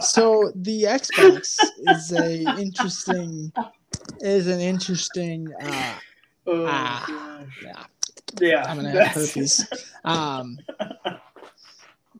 [0.00, 1.58] So the Xbox
[1.88, 3.52] is a interesting.
[4.20, 5.52] Is an interesting.
[5.62, 5.94] Uh,
[6.46, 7.44] oh, Ah.
[7.62, 7.84] yeah,
[8.40, 9.66] yeah, I'm gonna have herpes.
[10.04, 10.58] Um,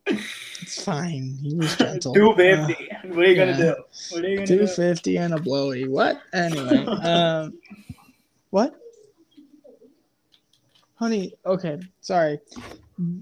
[0.06, 1.38] it's fine.
[1.40, 2.12] He was gentle.
[2.12, 3.56] Two Uh, what are you gonna yeah.
[3.56, 3.74] do?
[4.10, 4.66] What are you gonna Two do?
[4.66, 5.88] fifty and a blowy.
[5.88, 6.20] What?
[6.34, 6.84] Anyway.
[6.84, 7.58] Um,
[8.50, 8.74] what?
[10.96, 11.32] Honey.
[11.46, 11.78] Okay.
[12.02, 12.38] Sorry.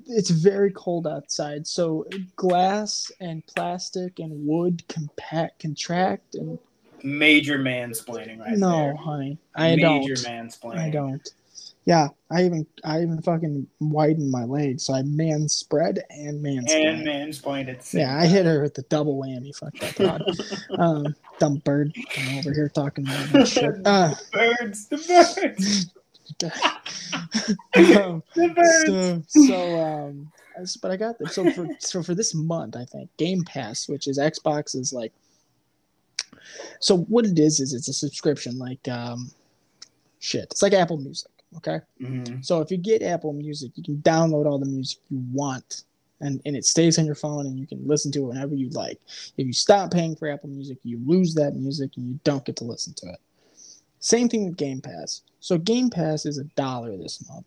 [0.07, 2.05] It's very cold outside, so
[2.37, 6.59] glass and plastic and wood compact contract and
[7.05, 8.97] Major mansplaining right no, there.
[8.97, 9.39] honey.
[9.55, 10.01] I Major don't.
[10.01, 10.79] Major mansplaining.
[10.79, 11.29] I don't.
[11.85, 16.65] Yeah, I even I even fucking widened my legs, so I man spread and man
[16.71, 17.95] And mansplained it.
[17.95, 19.57] Yeah, I hit her with the double whammy.
[19.57, 20.23] Fuck that god.
[20.79, 21.95] um, dumb bird.
[22.19, 23.75] I'm over here talking about shit.
[23.87, 25.87] Uh, birds, the birds,
[27.97, 28.23] um,
[28.85, 30.33] so so um
[30.83, 34.07] but i got this so for so for this month i think game pass which
[34.07, 35.13] is xbox is like
[36.81, 39.31] so what it is is it's a subscription like um
[40.21, 41.81] shit it's like apple music okay?
[42.03, 42.45] Mhm.
[42.45, 45.85] so if you get apple music you can download all the music you want
[46.21, 48.69] and, and it stays on your phone and you can listen to it whenever you
[48.71, 49.01] like.
[49.37, 52.57] If you stop paying for apple music you lose that music and you don't get
[52.57, 53.21] to listen to it
[54.01, 55.23] same thing with Game Pass.
[55.41, 57.47] So Game Pass is a dollar this month.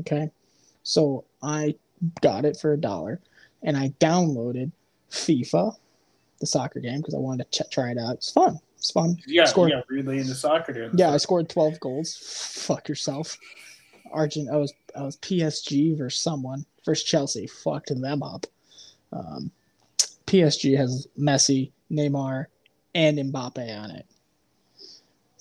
[0.00, 0.30] Okay.
[0.82, 1.74] So I
[2.20, 3.20] got it for a dollar
[3.62, 4.70] and I downloaded
[5.10, 5.76] FIFA,
[6.40, 8.14] the soccer game, because I wanted to ch- try it out.
[8.14, 8.58] It's fun.
[8.76, 9.16] It's fun.
[9.26, 12.16] Yeah, Scored- yeah, really into soccer the Yeah, I scored 12 goals.
[12.66, 13.38] Fuck yourself.
[14.12, 17.46] Argent, I was I was PSG versus someone versus Chelsea.
[17.46, 18.46] Fucked them up.
[19.12, 19.50] Um,
[20.26, 22.46] PSG has Messi, Neymar,
[22.94, 24.06] and Mbappe on it.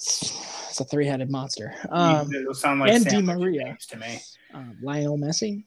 [0.04, 1.74] It's, it's a three-headed monster.
[1.90, 3.78] Um, It'll sound like and Di Maria.
[3.90, 4.20] to me.
[4.54, 5.64] um, Lionel Messi,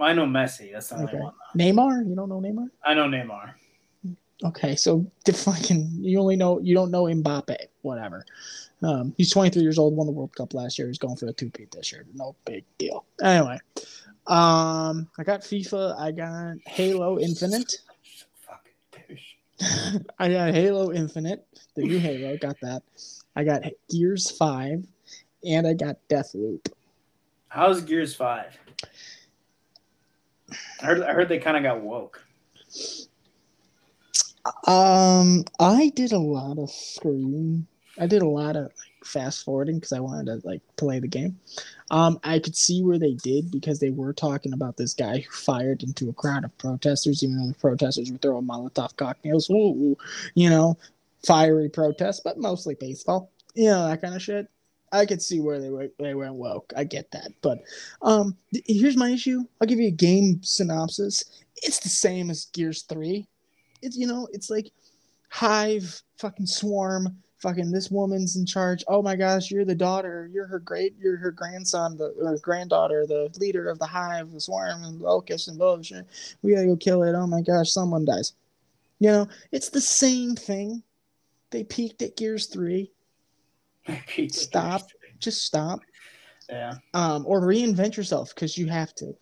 [0.00, 0.72] I know Messi.
[0.72, 1.18] That's the only Okay.
[1.18, 1.34] one.
[1.58, 2.08] Neymar.
[2.08, 2.68] You don't know Neymar?
[2.82, 3.52] I know Neymar.
[4.42, 8.24] Okay, so fucking you only know you don't know Mbappe, whatever.
[8.82, 10.88] Um, he's 23 years old, won the World Cup last year.
[10.88, 12.06] He's going for a two-peat this year.
[12.14, 13.04] No big deal.
[13.22, 13.58] Anyway,
[14.26, 16.00] um, I got FIFA.
[16.00, 17.74] I got Halo Infinite.
[20.18, 22.38] I got Halo Infinite, the new Halo.
[22.38, 22.82] Got that.
[23.36, 24.86] I got Gears Five,
[25.44, 26.72] and I got Deathloop.
[27.48, 28.56] How's Gears Five?
[30.82, 31.02] I heard.
[31.02, 32.24] I heard they kind of got woke.
[34.66, 37.66] Um, I did a lot of screen.
[37.98, 41.08] I did a lot of like fast forwarding because I wanted to like play the
[41.08, 41.38] game.
[41.90, 45.30] Um, I could see where they did because they were talking about this guy who
[45.30, 49.50] fired into a crowd of protesters, even though the protesters were throwing Molotov cocktails.
[49.50, 49.98] Ooh,
[50.34, 50.78] you know,
[51.24, 53.30] fiery protests, but mostly peaceful.
[53.54, 54.46] You know that kind of shit.
[54.92, 56.72] I could see where they were they went woke.
[56.76, 57.58] I get that, but
[58.02, 59.44] um, th- here's my issue.
[59.60, 61.24] I'll give you a game synopsis.
[61.62, 63.28] It's the same as Gears Three
[63.82, 64.70] it's you know it's like
[65.30, 70.46] hive fucking swarm fucking this woman's in charge oh my gosh you're the daughter you're
[70.46, 75.00] her great you're her grandson the granddaughter the leader of the hive the swarm and
[75.00, 76.06] locust and bullshit
[76.42, 78.34] we gotta go kill it oh my gosh someone dies
[78.98, 80.82] you know it's the same thing
[81.50, 82.90] they peaked at gears 3
[84.30, 84.82] Stop.
[85.18, 85.80] just stop
[86.48, 86.74] Yeah.
[86.94, 89.14] um, or reinvent yourself because you have to.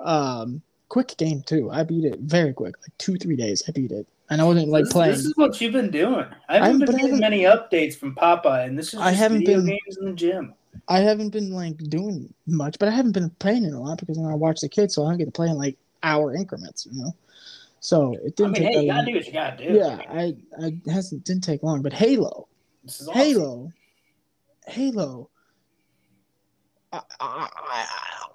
[0.00, 1.70] Um, quick game too.
[1.70, 3.62] I beat it very quick, like two three days.
[3.66, 5.12] I beat it, and I wasn't like this, playing.
[5.12, 6.26] this is what you've been doing.
[6.48, 9.38] I haven't but been getting haven't- many updates from Papa, and this is I haven't
[9.40, 10.54] video been- games in the gym.
[10.88, 14.18] I haven't been like doing much, but I haven't been playing it a lot because
[14.18, 17.02] I watch the kids, so I don't get to play in like hour increments, you
[17.02, 17.14] know.
[17.84, 19.06] So it didn't mean, take hey, you gotta long.
[19.06, 19.74] do what you gotta do.
[19.74, 22.46] Yeah, I I hasn't didn't take long, but Halo,
[22.84, 23.20] This is awesome.
[23.22, 23.72] Halo,
[24.68, 25.30] Halo.
[26.92, 27.86] I, I, I,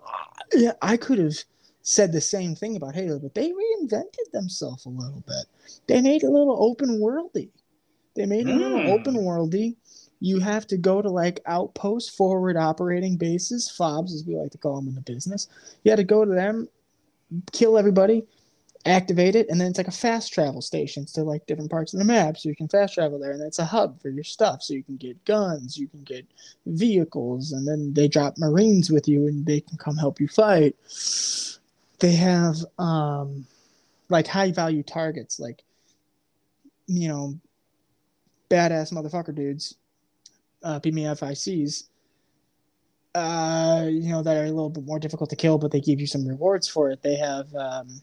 [0.06, 1.34] I- yeah, I could have
[1.82, 5.46] said the same thing about Halo, but they reinvented themselves a little bit.
[5.88, 7.50] They made it a little open worldy.
[8.16, 8.90] They made it a little Mm.
[9.00, 9.76] open worldy.
[10.20, 14.58] You have to go to like outpost forward operating bases, FOBs as we like to
[14.58, 15.48] call them in the business.
[15.84, 16.68] You had to go to them,
[17.54, 18.26] kill everybody,
[18.88, 22.00] activate it, and then it's like a fast travel station to like different parts of
[22.00, 24.62] the map, so you can fast travel there, and it's a hub for your stuff,
[24.64, 26.26] so you can get guns, you can get
[26.66, 30.76] vehicles, and then they drop Marines with you, and they can come help you fight.
[32.00, 33.46] They have um,
[34.10, 35.64] like high value targets, like
[36.88, 37.38] you know,
[38.50, 39.76] badass motherfucker dudes,
[40.64, 40.80] uh.
[43.16, 46.00] Uh, you know that are a little bit more difficult to kill, but they give
[46.00, 47.02] you some rewards for it.
[47.02, 48.02] They have um,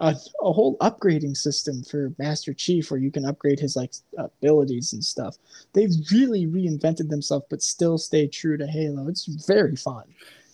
[0.00, 4.92] a, a whole upgrading system for Master Chief where you can upgrade his like abilities
[4.92, 5.36] and stuff.
[5.72, 9.08] They've really reinvented themselves, but still stay true to Halo.
[9.08, 10.04] It's very fun.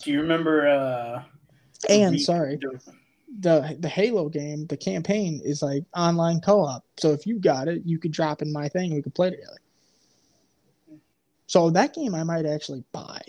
[0.03, 0.67] Do you remember?
[0.69, 1.23] uh
[1.89, 2.59] And the- sorry,
[3.41, 6.85] the the Halo game, the campaign is like online co-op.
[6.99, 9.31] So if you got it, you could drop in my thing and we could play
[9.31, 9.59] together.
[11.47, 13.21] So that game I might actually buy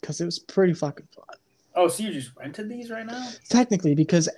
[0.00, 1.36] because it was pretty fucking fun.
[1.74, 3.30] Oh, so you just rented these right now?
[3.48, 4.28] Technically, because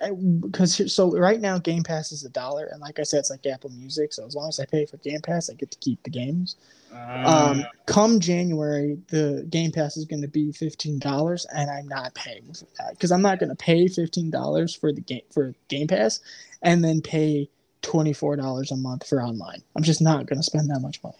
[0.41, 3.45] because so right now Game Pass is a dollar, and like I said, it's like
[3.45, 4.13] Apple Music.
[4.13, 6.55] So as long as I pay for Game Pass, I get to keep the games.
[6.93, 11.87] Um, Uh, come January, the Game Pass is going to be fifteen dollars, and I'm
[11.89, 15.23] not paying for that because I'm not going to pay fifteen dollars for the game
[15.29, 16.21] for Game Pass,
[16.61, 17.49] and then pay
[17.81, 19.61] twenty four dollars a month for online.
[19.75, 21.17] I'm just not going to spend that much money.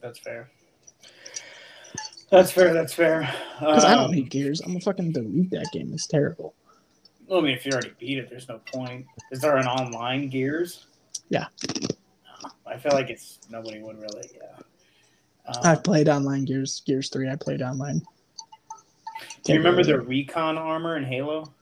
[0.00, 0.50] that's fair.
[2.34, 2.72] That's fair.
[2.74, 3.32] That's fair.
[3.60, 4.60] Because I don't Um, need Gears.
[4.60, 5.92] I'm gonna fucking delete that game.
[5.92, 6.54] It's terrible.
[7.30, 9.06] I mean, if you already beat it, there's no point.
[9.30, 10.86] Is there an online Gears?
[11.28, 11.46] Yeah.
[12.66, 14.28] I feel like it's nobody would really.
[14.34, 14.62] Yeah.
[15.46, 16.82] Um, I've played online Gears.
[16.84, 17.28] Gears three.
[17.30, 18.02] I played online.
[19.44, 21.52] do you remember the recon armor in Halo?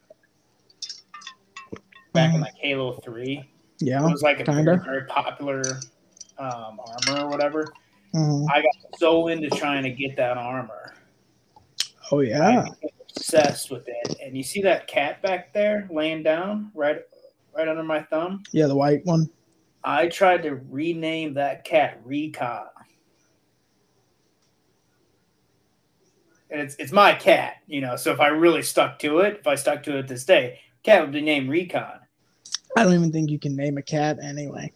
[2.13, 3.49] Back in like Halo Three,
[3.81, 4.07] Yeah.
[4.07, 5.63] it was like a very, very popular
[6.39, 7.73] um, armor or whatever.
[8.15, 8.47] Mhm.
[8.53, 10.95] I got so into trying to get that armor.
[12.11, 12.67] Oh yeah.
[13.11, 14.17] Obsessed with it.
[14.23, 17.01] And you see that cat back there laying down right
[17.57, 18.43] right under my thumb?
[18.53, 19.31] Yeah, the white one.
[19.85, 22.67] I tried to rename that cat Recon.
[26.51, 27.97] And it's it's my cat, you know.
[27.97, 31.01] So if I really stuck to it, if I stuck to it this day, cat
[31.01, 32.01] would be named Recon.
[32.77, 34.73] I don't even think you can name a cat anyway.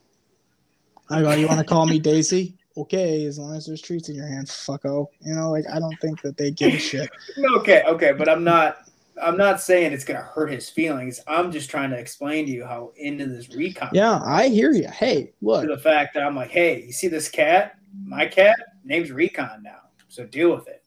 [1.09, 2.57] I go, you want to call me Daisy?
[2.77, 4.85] Okay, as long as there's treats in your hand, fucko.
[4.85, 5.11] Oh.
[5.21, 7.11] You know, like I don't think that they give a shit.
[7.57, 8.79] Okay, okay, but I'm not
[9.23, 11.21] I'm not saying it's gonna hurt his feelings.
[11.27, 13.91] I'm just trying to explain to you how into this recon.
[13.93, 14.89] Yeah, I hear you.
[14.89, 17.79] Hey, To look, the fact that I'm like, hey, you see this cat?
[18.05, 19.81] My cat name's Recon now.
[20.09, 20.83] So deal with it.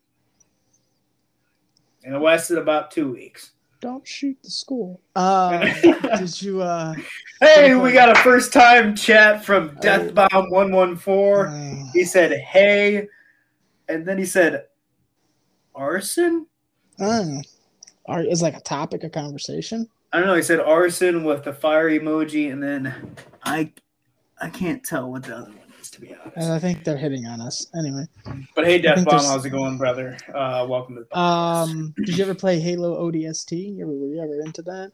[2.04, 3.52] And it lasted about two weeks.
[3.82, 5.02] Don't shoot the school.
[5.16, 5.74] Uh,
[6.18, 6.62] did you?
[6.62, 6.96] uh
[7.42, 11.88] Hey, we got a first time chat from Deathbomb114.
[11.88, 13.08] uh, He said, hey,
[13.88, 14.66] and then he said,
[15.74, 16.46] arson?
[17.00, 17.42] I don't know.
[18.08, 19.88] Are, is like a topic of conversation?
[20.12, 20.36] I don't know.
[20.36, 23.72] He said arson with the fire emoji, and then I
[24.42, 25.59] I can't tell what the other one is,
[26.00, 26.52] to be And.
[26.54, 27.68] I think they're hitting on us.
[27.78, 28.06] Anyway,
[28.56, 30.18] But hey, I think Deathbomb, there's- how's it going, brother?
[30.34, 31.18] Uh, welcome to the podcast.
[31.18, 33.76] um, did you ever play Halo ODST?
[33.76, 34.92] You ever, were you ever into that?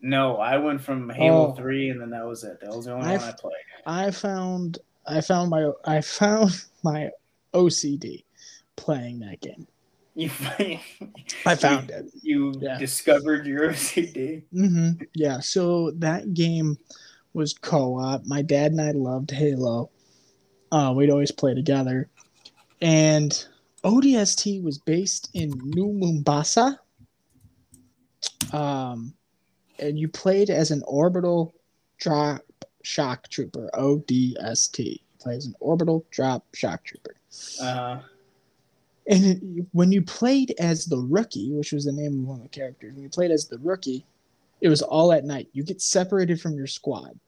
[0.00, 1.52] No, I went from Halo Oh.
[1.54, 2.60] 3, and then that was it.
[2.60, 3.52] That was the only I've- one I played.
[3.86, 6.50] I found I found my I found
[6.82, 7.10] my
[7.54, 8.24] OCD
[8.76, 9.66] playing that game.
[10.14, 10.30] You,
[11.46, 12.06] I found it.
[12.22, 12.78] you Yeah.
[12.78, 14.42] discovered your OCD.
[14.52, 15.40] hmm Yeah.
[15.40, 16.78] So that game
[17.34, 18.24] was co-op.
[18.26, 19.90] My dad and I loved Halo.
[20.72, 22.08] Uh, we'd always play together,
[22.80, 23.46] and
[23.84, 26.80] ODST was based in New Mombasa.
[28.52, 29.14] Um,
[29.78, 31.54] and you played as an orbital
[31.98, 32.40] drop
[32.82, 33.70] shock trooper.
[33.74, 34.78] ODST.
[34.78, 37.14] You play as an orbital drop shock trooper.
[37.60, 38.00] Uh,
[39.08, 42.42] And it, when you played as the rookie, which was the name of one of
[42.42, 44.04] the characters, when you played as the rookie,
[44.60, 45.48] it was all at night.
[45.52, 47.18] You get separated from your squad.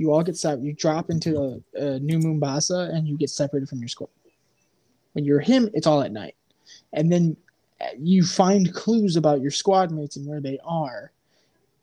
[0.00, 0.66] You all get separated.
[0.66, 4.08] You drop into a, a New Mombasa and you get separated from your squad.
[5.12, 6.36] When you're him, it's all at night.
[6.92, 7.36] And then
[7.80, 11.12] uh, you find clues about your squad mates and where they are.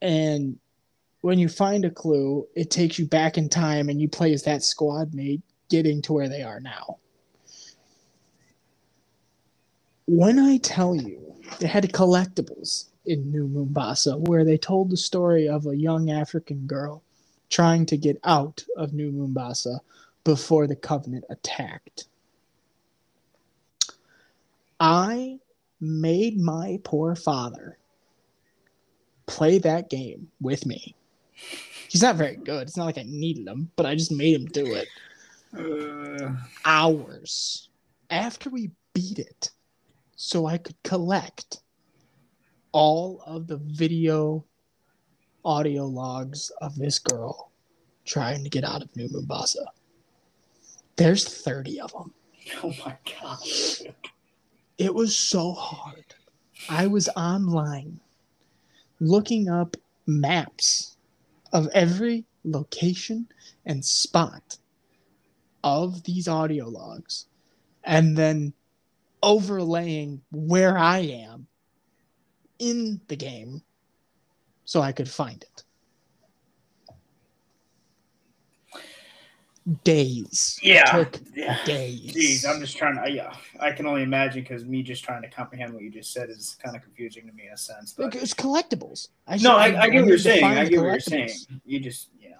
[0.01, 0.57] And
[1.21, 4.43] when you find a clue, it takes you back in time and you play as
[4.43, 6.97] that squad mate getting to where they are now
[10.07, 15.49] when I tell you they had collectibles in New Mombasa where they told the story
[15.49, 17.03] of a young African girl
[17.49, 19.79] trying to get out of New Mombasa
[20.23, 22.07] before the Covenant attacked.
[24.79, 25.39] I
[25.79, 27.77] made my poor father
[29.25, 30.95] play that game with me.
[31.89, 32.63] He's not very good.
[32.63, 34.87] It's not like I needed him, but I just made him do it
[35.57, 36.31] uh,
[36.65, 37.69] hours
[38.09, 39.51] after we beat it
[40.15, 41.61] so I could collect
[42.71, 44.43] all of the video
[45.47, 47.51] audio logs of this girl
[48.05, 49.65] trying to get out of New Mombasa.
[50.97, 52.13] There's 30 of them.
[52.63, 53.39] oh my god.
[54.77, 56.15] It was so hard.
[56.69, 58.01] I was online
[58.99, 60.97] looking up maps
[61.53, 63.27] of every location
[63.65, 64.57] and spot
[65.63, 67.27] of these audio logs
[67.85, 68.51] and then
[69.23, 71.47] overlaying where I am
[72.59, 73.61] in the game
[74.67, 75.63] so I could find it.
[79.85, 80.59] Days.
[80.61, 80.83] Yeah.
[80.91, 81.57] Took Yeah.
[81.65, 82.13] days.
[82.13, 83.09] Jeez, I'm just trying to.
[83.11, 86.29] Yeah, I can only imagine because me just trying to comprehend what you just said
[86.29, 87.93] is kind of confusing to me in a sense.
[87.97, 89.07] But it's collectibles.
[89.25, 90.43] I no, should- I, I get what you're saying.
[90.43, 91.29] I get what you're saying.
[91.65, 92.35] You just, you know.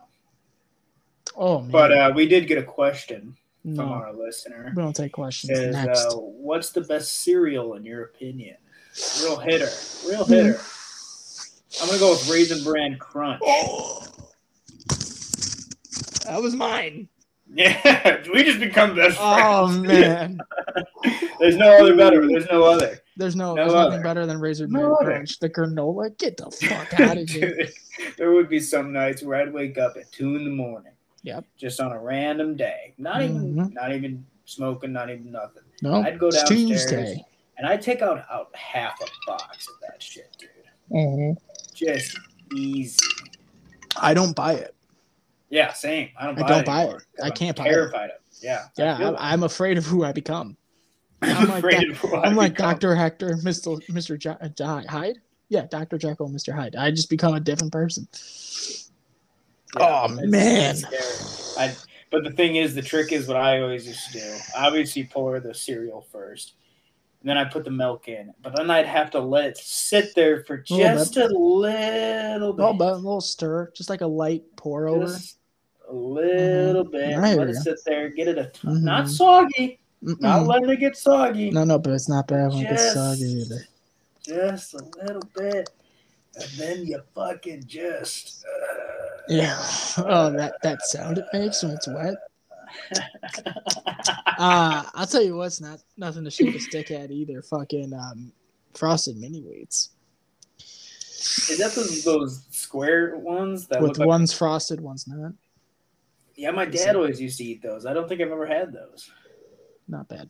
[1.36, 1.72] Oh man.
[1.72, 4.72] But uh, we did get a question from our listener.
[4.76, 5.58] we don't take questions.
[5.58, 6.06] Says, Next.
[6.06, 8.56] uh, "What's the best cereal in your opinion?"
[9.22, 9.70] Real hitter,
[10.08, 10.62] real hitter.
[11.82, 13.42] I'm gonna go with Raisin Bran Crunch.
[13.46, 14.04] Oh.
[16.26, 17.08] That was mine.
[17.54, 19.78] Yeah, we just become best Oh friends.
[19.80, 20.40] Oh man.
[21.40, 22.28] There's no other better.
[22.28, 23.00] There's no other.
[23.16, 23.90] There's no, No there's other.
[23.92, 25.06] nothing better than Razor No Bran.
[25.20, 25.40] Crunch.
[25.40, 26.16] The granola.
[26.18, 27.56] Get the fuck out of here.
[27.56, 27.72] Dude,
[28.18, 30.92] there would be some nights where I'd wake up at two in the morning.
[31.24, 31.46] Yep.
[31.58, 32.94] Just on a random day.
[32.98, 33.74] Not even Mhm.
[33.74, 35.64] not even smoking, not even nothing.
[35.82, 36.50] No, I'd go downstairs.
[36.68, 37.26] Tuesday.
[37.58, 40.50] And I'd take out out half a box of that shit, dude.
[40.92, 41.38] Mhm.
[41.78, 42.18] Just
[42.56, 42.98] easy.
[44.00, 44.76] I don't buy it.
[45.50, 46.10] Yeah, same.
[46.20, 47.24] I don't I buy don't it buy anymore, it.
[47.24, 47.74] I 'cause can't I'm buy it.
[47.74, 48.22] terrified of it.
[48.42, 48.66] Yeah.
[48.78, 49.16] I Yeah, I'm.
[49.18, 50.58] I'm afraid of who I become.
[51.22, 52.72] I'm, I'm like afraid of who I I'm like become.
[52.72, 55.20] Doctor Hector, Mister Mister J- J- Hyde.
[55.50, 56.76] Yeah, Doctor Jekyll, Mister Hyde.
[56.76, 58.08] I just become a different person.
[59.78, 60.76] Yeah, oh it's- man.
[60.92, 61.58] it's.
[61.58, 61.76] I,
[62.12, 64.36] but the thing is, the trick is what I always used to do.
[64.56, 66.54] Obviously, pour the cereal first,
[67.22, 68.34] and then I put the milk in.
[68.42, 72.60] But then I'd have to let it sit there for Little just a little bit,
[72.60, 75.06] little bit, a little stir, just like a light pour over.
[75.06, 75.38] just
[75.90, 76.92] a little Mhm.
[76.92, 77.10] bit.
[77.10, 77.62] Hear Let it ya.
[77.62, 78.82] sit there, get it a t- Mhm.
[78.84, 80.20] not soggy, Mm-mm.
[80.22, 82.96] not letting it get soggy, no, no, but it's not bad when it gets Just-
[82.96, 83.66] soggy either.
[84.22, 85.70] just a little bit,
[86.36, 88.44] and then you fucking just.
[88.46, 89.58] uh, Yeah.
[89.98, 92.16] Oh, that that sound it makes when it's wet.
[94.40, 97.42] Uh, I'll tell you what's not nothing to shake a stick at either.
[97.42, 98.32] Fucking um,
[98.76, 99.90] frosted mini wheats
[101.50, 104.08] Is that those, those square ones that with look like?
[104.08, 105.34] one's frosted, one's not.
[106.36, 107.86] Yeah, my dad always used to eat those.
[107.88, 109.10] I don't think I've ever had those.
[109.88, 110.30] Not bad.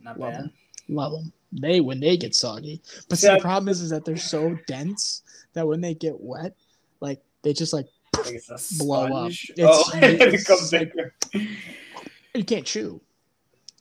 [0.00, 0.40] Not Love bad.
[0.44, 0.52] them.
[0.88, 1.32] Love them.
[1.52, 3.34] They when they get soggy, but see, Yeah.
[3.34, 5.22] the problem is, is that they're so dense
[5.52, 6.54] that when they get wet,
[7.00, 7.86] like they just like
[8.18, 9.30] Like it's a Blow up.
[9.30, 11.14] It's- oh, it it's becomes like- bigger.
[12.34, 13.00] you can't chew.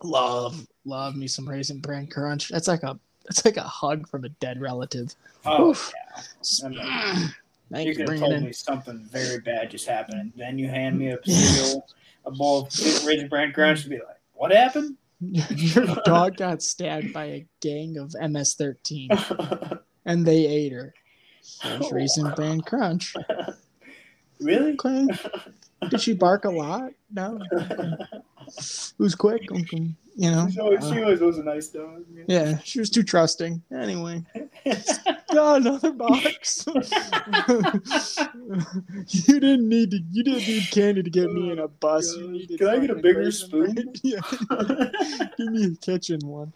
[0.04, 2.50] Love, love me some raisin bran crunch.
[2.50, 5.14] That's like a that's like a hug from a dead relative.
[5.46, 5.94] Oh, Oof.
[6.64, 6.72] yeah.
[6.82, 7.28] Uh,
[7.72, 10.98] Thank you could have told me something very bad just happened, and then you hand
[10.98, 11.88] me a cereal,
[12.26, 17.14] a bowl of Raisin Bran Crunch, and be like, "What happened?" Your dog got stabbed
[17.14, 20.94] by a gang of MS-13, and they ate her.
[21.64, 21.90] There's oh.
[21.92, 23.16] Raisin Bran Crunch.
[24.42, 24.74] Really?
[24.74, 25.08] Okay.
[25.90, 26.92] Did she bark a lot?
[27.12, 27.40] No.
[27.62, 28.58] Okay.
[28.98, 29.44] Who's quick?
[29.52, 30.50] You know.
[30.52, 32.04] She always, Uh, she always was a nice dog.
[32.10, 32.26] man.
[32.28, 33.62] yeah, she was too trusting.
[33.72, 34.24] Anyway.
[35.34, 36.66] Oh, another box.
[39.08, 40.00] you didn't need to.
[40.12, 42.16] You didn't need candy to get me in a bus.
[42.18, 43.74] You needed Can I get a bigger spoon?
[43.74, 43.94] Bran.
[44.04, 44.20] Yeah.
[45.38, 46.52] Give me a kitchen one.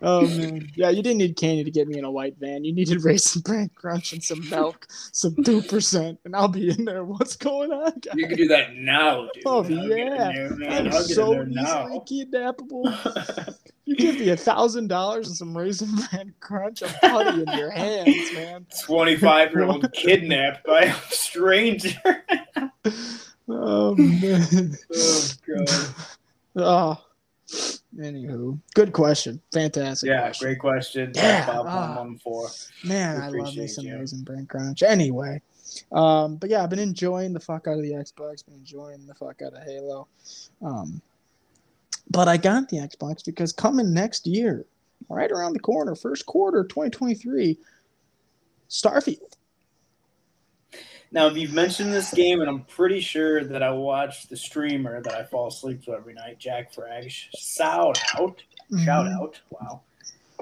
[0.00, 2.64] Oh man, yeah, you didn't need candy to get me in a white van.
[2.64, 6.84] You needed raisin bran crunch and some milk, some two percent, and I'll be in
[6.84, 7.04] there.
[7.04, 8.14] What's going on, guys?
[8.14, 9.42] You can do that now, dude.
[9.44, 10.32] Oh, I'll yeah.
[10.32, 10.70] there.
[10.70, 13.54] I'm so easily kidnappable.
[13.88, 17.70] You give me a thousand dollars and some raisin bran crunch, I'm putty in your
[17.70, 18.66] hands, man.
[18.84, 21.96] 25 year old kidnapped by a stranger.
[23.48, 24.76] Oh man.
[24.94, 25.94] Oh, God.
[26.56, 27.04] Oh.
[27.96, 29.40] Anywho, good question.
[29.52, 30.08] Fantastic.
[30.08, 30.46] Yeah, question.
[30.46, 31.12] great question.
[31.14, 31.88] Yeah, Bob ah.
[31.96, 32.88] 114.
[32.88, 33.96] Man, I love this you.
[33.96, 34.82] raisin crunch.
[34.82, 35.40] Anyway,
[35.92, 38.44] um, but yeah, I've been enjoying the fuck out of the Xbox.
[38.44, 40.08] Been enjoying the fuck out of Halo.
[40.62, 41.00] Um,
[42.10, 44.66] but I got the Xbox because coming next year,
[45.08, 47.56] right around the corner, first quarter 2023,
[48.68, 49.37] Starfield.
[51.10, 55.14] Now, you've mentioned this game, and I'm pretty sure that I watched the streamer that
[55.14, 57.10] I fall asleep to every night, Jack Frag.
[57.10, 58.42] Shout out.
[58.84, 59.14] Shout Mhm.
[59.20, 59.40] out.
[59.50, 59.82] Wow.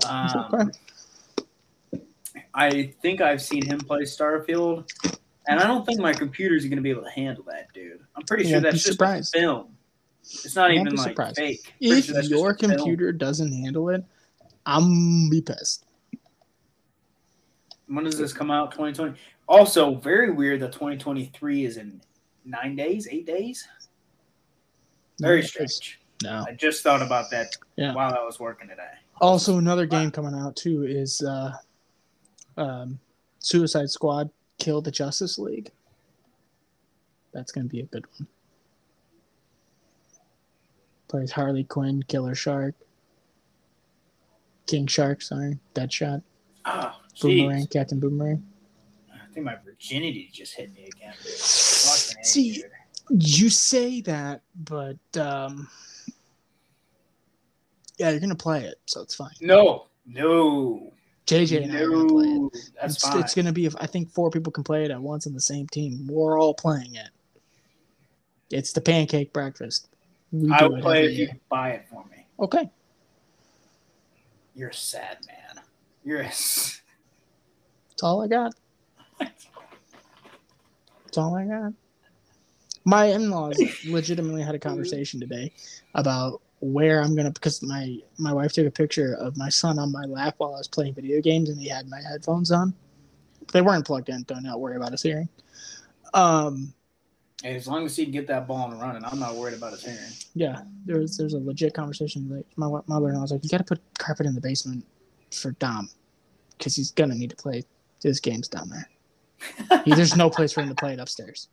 [0.09, 0.71] Um,
[1.95, 2.03] okay.
[2.53, 4.91] I think I've seen him play Starfield,
[5.49, 8.01] and I don't think my computer's going to be able to handle that, dude.
[8.17, 9.35] I'm pretty You sure that's just surprised.
[9.37, 9.77] a film.
[10.23, 11.37] It's not You even like surprised.
[11.37, 11.73] fake.
[11.79, 12.73] Pretty If sure your a film.
[12.73, 14.05] computer doesn't handle it,
[14.67, 15.86] I'm be pissed.
[17.89, 18.73] When does this come out?
[18.73, 19.19] 2020.
[19.49, 22.01] Also, very weird that 2023 is in
[22.45, 23.67] nine days, eight days.
[25.21, 26.01] Very strange.
[26.23, 26.45] No.
[26.49, 27.95] I just thought about that Yeah.
[27.95, 28.91] while I was working today.
[29.21, 31.53] Also, another game coming out too is uh,
[32.57, 32.99] um,
[33.39, 35.71] Suicide Squad: Kill the Justice League.
[37.33, 38.27] That's gonna be a good one.
[41.09, 42.75] Plays Harley Quinn, Killer Shark,
[44.67, 45.23] King Shark.
[45.23, 46.23] Sorry, Deadshot,
[46.67, 47.71] Oh, Boomerang, jeez.
[47.71, 48.45] Captain Boomerang.
[49.13, 51.15] I think my virginity just hit me again.
[51.15, 52.63] See,
[53.11, 55.69] you say that, but um,
[57.99, 59.31] yeah, you're gonna play it, so it's fine.
[59.41, 60.93] No, no,
[61.27, 62.39] JJ and I are gonna play it.
[62.39, 62.51] no.
[62.81, 63.21] That's it's, fine.
[63.21, 63.69] it's gonna be.
[63.79, 66.07] I think four people can play it at once on the same team.
[66.09, 67.09] We're all playing it.
[68.51, 69.89] It's the pancake breakfast.
[70.31, 72.27] We I will play if you buy it for me.
[72.41, 72.71] Okay,
[74.55, 75.46] You're a sad man.
[76.07, 76.27] You're a.
[76.27, 76.83] s-
[77.91, 78.55] that's all I got.
[79.19, 81.73] That's all I got.
[82.85, 85.51] My in-laws legitimately had a conversation today
[85.95, 89.91] about where I'm gonna because my my wife took a picture of my son on
[89.91, 92.73] my lap while I was playing video games and he had my headphones on.
[93.53, 94.23] They weren't plugged in.
[94.25, 95.29] Don't not worry about his hearing.
[96.15, 96.73] Um,
[97.43, 99.73] and As long as he can get that ball and running, I'm not worried about
[99.73, 100.13] his hearing.
[100.35, 102.29] Yeah, there's there's a legit conversation.
[102.29, 104.85] Like my mother-in-law was like, "You got to put carpet in the basement
[105.39, 105.89] for Dom,
[106.57, 107.65] because he's gonna need to play
[108.03, 108.89] his games down there.
[109.87, 111.49] there's no place for him to play it upstairs.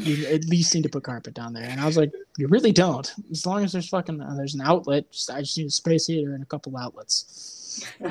[0.00, 2.72] You at least need to put carpet down there." And I was like, "You really
[2.72, 3.12] don't.
[3.30, 6.06] As long as there's fucking uh, there's an outlet, just, I just need a space
[6.06, 7.84] heater and a couple outlets."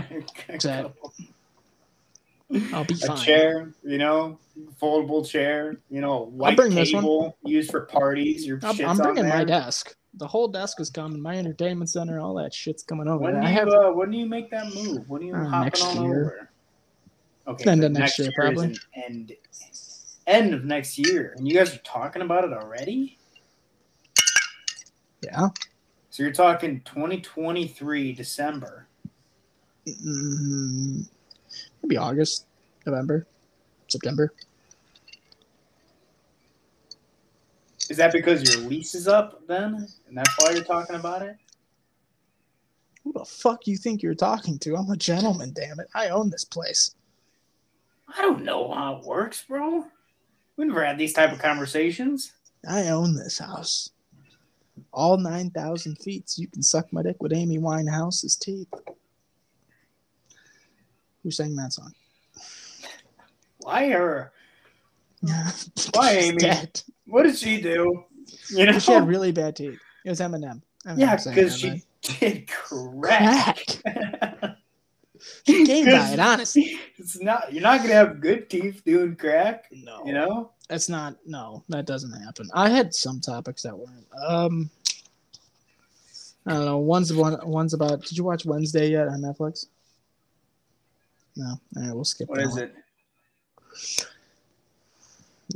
[2.74, 4.38] I'll be a chair, you know,
[4.82, 8.46] foldable chair, you know, white bring this table used for parties.
[8.46, 9.96] Your I'm, I'm bringing my desk.
[10.18, 11.22] The whole desk is coming.
[11.22, 13.24] My entertainment center, all that shit's coming over.
[13.24, 15.10] When do I you have uh, when do you make that move?
[15.10, 16.22] When do you Uh, hopping next on year.
[16.22, 16.50] over?
[17.48, 18.76] Okay, End so of next year, is probably.
[18.96, 19.34] End
[20.28, 23.18] end of next year, and you guys are talking about it already.
[25.22, 25.50] yeah.
[26.10, 28.88] So you're talking 2023 December.
[29.86, 31.08] Mm,
[31.84, 32.46] maybe August,
[32.86, 33.28] November,
[33.90, 34.32] September.
[37.90, 41.38] Is that because your lease is up then, and that's why you're talking about it?
[43.04, 44.76] Who the fuck you think you're talking to?
[44.76, 45.88] I'm a gentleman, damn it.
[45.94, 46.96] I own this place.
[48.08, 49.86] I don't know how it works, bro.
[50.58, 52.34] We never had these type of conversations.
[52.68, 53.92] I own this house.
[54.92, 58.74] All 9,000 feet, so you can suck my dick with Amy Winehouse's teeth.
[61.22, 61.94] Who sang that song?
[63.60, 64.32] Why her?
[65.94, 66.38] Why, Amy?
[66.38, 66.82] Dead.
[67.08, 68.04] What did she do?
[68.50, 69.80] You know, She had really bad teeth.
[70.06, 70.62] It was Eminem.
[70.86, 73.60] Eminem yeah, because she did crack.
[73.84, 74.58] crack.
[75.48, 76.78] She came by it, honestly.
[76.98, 77.52] it's not.
[77.52, 79.66] You're not gonna have good teeth doing crack.
[79.72, 80.52] No, You know.
[80.70, 81.16] that's not.
[81.26, 82.48] No, that doesn't happen.
[82.54, 84.06] I had some topics that weren't.
[84.28, 84.70] Um,
[86.46, 86.78] I don't know.
[86.78, 87.38] One's one.
[87.44, 88.02] One's about.
[88.04, 89.66] Did you watch Wednesday yet on Netflix?
[91.36, 91.60] No.
[91.78, 92.30] All right, we'll skip.
[92.30, 92.64] What that is one.
[92.64, 92.76] it?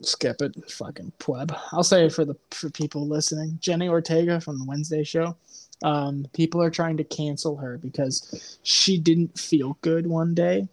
[0.01, 0.71] Skip it.
[0.71, 1.55] Fucking pleb.
[1.71, 3.57] I'll say for the for people listening.
[3.61, 5.35] Jenny Ortega from the Wednesday show.
[5.83, 10.67] Um, people are trying to cancel her because she didn't feel good one day,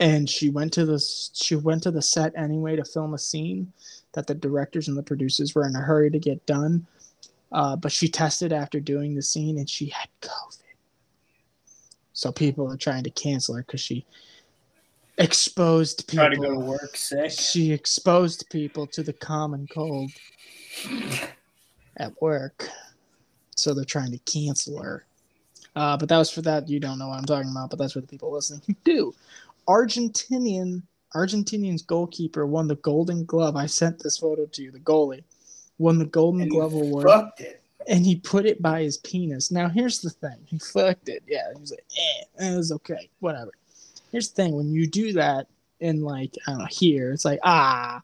[0.00, 0.98] and she went to the
[1.34, 3.72] she went to the set anyway to film a scene
[4.12, 6.86] that the directors and the producers were in a hurry to get done.
[7.52, 10.58] Uh, but she tested after doing the scene and she had COVID.
[12.12, 14.04] So people are trying to cancel her because she
[15.18, 16.26] exposed people.
[16.26, 17.30] Try to go to work sick.
[17.30, 20.10] She exposed people to the common cold
[21.96, 22.68] at work.
[23.56, 25.04] So they're trying to cancel her.
[25.74, 26.68] Uh, but that was for that.
[26.68, 29.14] You don't know what I'm talking about, but that's for the people listening who do.
[29.68, 30.82] Argentinian
[31.14, 33.56] Argentinian's goalkeeper won the Golden Glove.
[33.56, 34.70] I sent this photo to you.
[34.70, 35.24] The goalie
[35.78, 37.62] won the Golden And Glove award, Fucked it.
[37.86, 39.50] and he put it by his penis.
[39.50, 41.22] Now here's the thing: he fucked it.
[41.26, 43.52] Yeah, he was like, eh, it was okay, whatever.
[44.10, 45.46] Here's the thing: when you do that
[45.80, 48.00] in like I don't know here, it's like ah,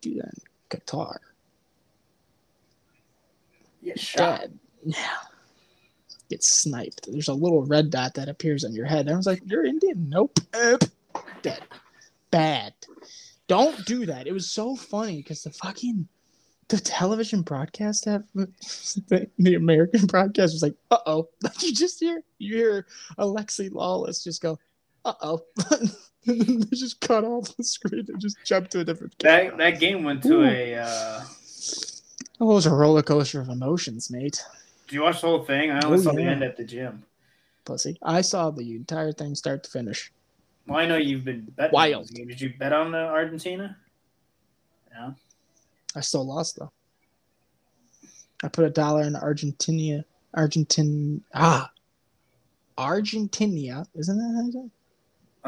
[0.00, 1.16] do that in Qatar.
[3.82, 4.40] Yeah, shot.
[4.40, 4.58] Dead.
[4.84, 5.16] Yeah.
[6.28, 7.10] Get sniped.
[7.10, 9.08] There's a little red dot that appears on your head.
[9.08, 10.08] I was like, You're Indian?
[10.08, 10.38] Nope.
[11.42, 11.62] Dead.
[12.30, 12.74] Bad.
[13.46, 14.26] Don't do that.
[14.26, 16.06] It was so funny because the fucking
[16.68, 21.28] the television broadcast that the, the American broadcast was like, uh oh.
[21.60, 22.86] You just hear you hear
[23.18, 24.58] Alexi Lalas just go,
[25.08, 25.44] uh oh.
[26.26, 30.04] they just cut off the screen and just jump to a different That that game
[30.04, 30.44] went to Ooh.
[30.44, 30.74] a.
[30.76, 31.24] Uh,
[32.40, 34.40] Oh, it was a roller coaster of emotions, mate.
[34.86, 35.72] did you watch the whole thing?
[35.72, 37.02] I only Oh, saw the end at the gym.
[37.64, 37.98] Pussy.
[38.00, 40.12] I saw the entire thing start to finish.
[40.68, 41.72] Well, I know you've been betting.
[41.72, 42.08] Wild.
[42.14, 42.28] game.
[42.28, 43.76] Did you bet on Argentina?
[44.92, 45.10] Yeah.
[45.96, 46.70] I still lost though.
[48.44, 50.04] I put a dollar in Argentina.
[50.36, 51.68] Argentin ah
[52.76, 53.84] Argentina.
[53.96, 54.58] Isn't that how you say?
[54.60, 54.70] it?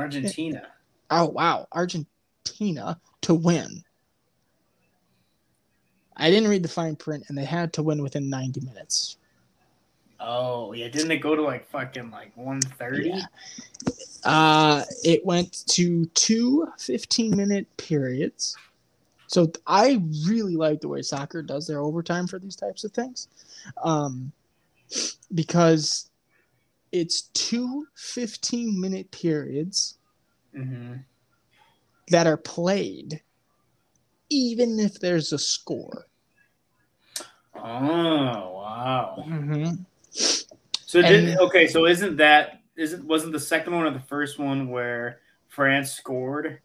[0.01, 0.66] Argentina.
[1.11, 1.66] Oh wow.
[1.72, 3.82] Argentina to win.
[6.16, 9.16] I didn't read the fine print and they had to win within 90 minutes.
[10.20, 13.09] Oh yeah, didn't it go to like fucking like one thirty?
[13.09, 13.24] Yeah.
[14.22, 18.57] Uh, it went to two 15 minute periods.
[19.28, 23.28] So I really like the way soccer does their overtime for these types of things.
[23.82, 24.32] Um,
[25.34, 26.09] because
[26.93, 29.97] it's two 15 minute periods
[30.57, 30.95] Mm-hmm.
[32.09, 33.22] that are played,
[34.30, 36.07] even if there's a score.
[37.57, 39.24] Oh wow.
[39.26, 39.74] Mm-hmm.
[40.11, 41.66] So did And- okay?
[41.68, 46.61] So isn't that isn't wasn't the second one or the first one where France scored,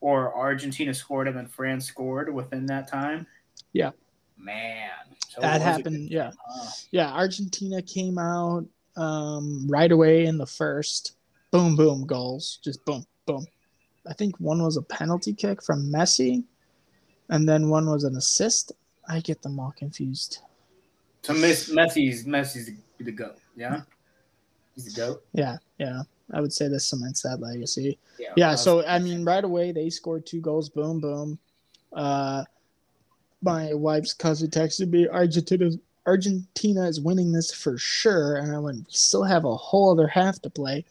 [0.00, 3.26] or Argentina scored and then France scored within that time?
[3.72, 3.90] Yeah.
[4.36, 4.90] Man,
[5.28, 6.30] so That happened, yeah.
[6.46, 6.70] huh?
[6.92, 8.64] Yeah, Argentina came out
[8.98, 11.12] um, right away in the first.
[11.50, 12.58] Boom, boom, goals.
[12.62, 13.46] Just boom, boom.
[14.06, 16.44] I think one was a penalty kick from Messi,
[17.30, 18.72] and then one was an assist.
[19.08, 20.40] I get them all confused.
[21.22, 23.38] So Miss Messi's Messi's the, goat.
[23.56, 23.82] Yeah,
[24.74, 25.24] he's the goat.
[25.32, 26.02] Yeah, yeah.
[26.32, 27.98] I would say this cements that legacy.
[28.18, 28.32] Yeah.
[28.36, 30.68] Yeah, so I mean, right away they scored two goals.
[30.68, 31.38] Boom, boom.
[31.92, 32.44] Uh,
[33.42, 35.70] my wife's cousin texted me, Argentina,
[36.08, 40.40] Argentina is winning this for sure, and I we still have a whole other half
[40.40, 40.86] to play.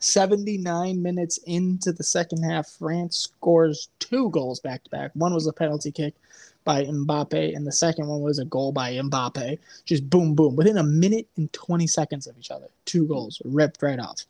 [0.00, 5.10] Seventy-nine minutes into the second half, France scores two goals back to back.
[5.12, 6.14] One was a penalty kick
[6.64, 9.58] by Mbappe, and the second one was a goal by Mbappe.
[9.84, 13.82] Just boom, boom, within a minute and twenty seconds of each other, two goals ripped
[13.82, 14.24] right off.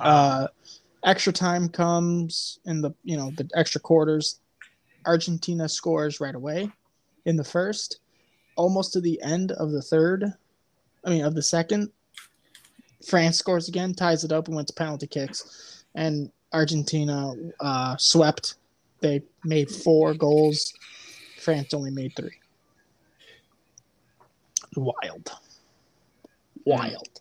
[0.00, 0.46] Uh,
[1.04, 4.40] extra time comes in the you know the extra quarters.
[5.04, 6.70] Argentina scores right away
[7.26, 8.00] in the first,
[8.56, 10.24] almost to the end of the third.
[11.04, 11.90] I mean of the second.
[13.06, 18.54] France scores again, ties it up, and went to penalty kicks, and Argentina uh, swept.
[19.00, 20.72] They made four goals.
[21.38, 22.40] France only made three.
[24.74, 25.30] Wild,
[26.64, 27.20] wild.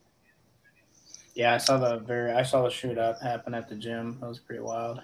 [1.36, 4.18] yeah, I saw the very I saw the shootout happen at the gym.
[4.20, 5.02] That was pretty wild.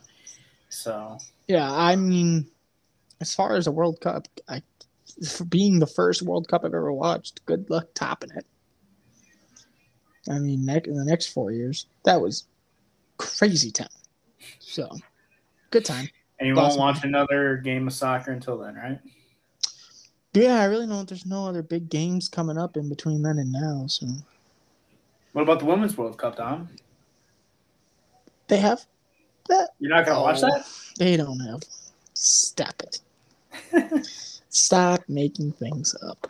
[0.69, 1.17] So
[1.47, 2.47] Yeah, I mean,
[3.19, 4.61] as far as a World Cup, I,
[5.27, 8.45] for being the first World Cup I've ever watched, good luck topping it.
[10.29, 12.45] I mean, ne- in the next four years, that was
[13.17, 13.87] crazy time.
[14.59, 14.89] So,
[15.71, 16.07] good time.
[16.39, 18.99] and you won't watch another game of soccer until then, right?
[20.33, 21.09] Yeah, I really don't.
[21.09, 23.85] there's no other big games coming up in between then and now.
[23.87, 24.07] So
[25.33, 26.69] What about the Women's World Cup, Tom?
[28.47, 28.85] they have
[29.49, 29.69] that.
[29.79, 30.65] You're not gonna watch Oh, that?
[30.97, 31.61] They don't have.
[32.13, 32.99] Stop it.
[34.51, 36.27] Stop making things up.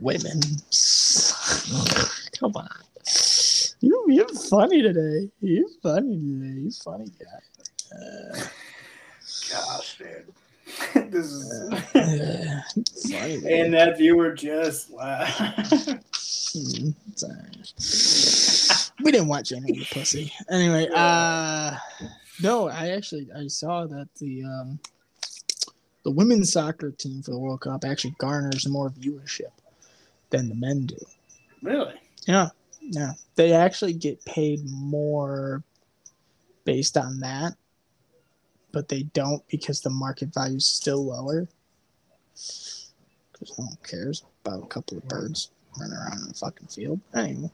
[0.00, 0.40] Women.
[2.38, 2.68] Come on.
[3.80, 5.30] You, you're funny today.
[5.40, 6.60] You're funny today.
[6.60, 7.96] You're funny guy.
[7.96, 8.44] Uh,
[9.50, 10.32] Gosh, dude.
[11.10, 11.80] this is uh,
[13.10, 15.40] funny and that viewer just laughed.
[16.54, 18.90] It's all right.
[19.02, 20.32] we didn't watch any of the pussy.
[20.50, 21.76] Anyway, uh
[22.42, 24.78] no, I actually I saw that the um
[26.02, 29.52] the women's soccer team for the World Cup actually garners more viewership
[30.30, 30.96] than the men do.
[31.62, 31.94] really?
[32.26, 32.48] Yeah.
[32.80, 33.12] Yeah.
[33.34, 35.62] They actually get paid more
[36.64, 37.54] based on that,
[38.72, 41.48] but they don't because the market value is still lower.
[42.34, 47.00] Because no one cares about a couple of birds running around in the fucking field.
[47.14, 47.50] Anyway.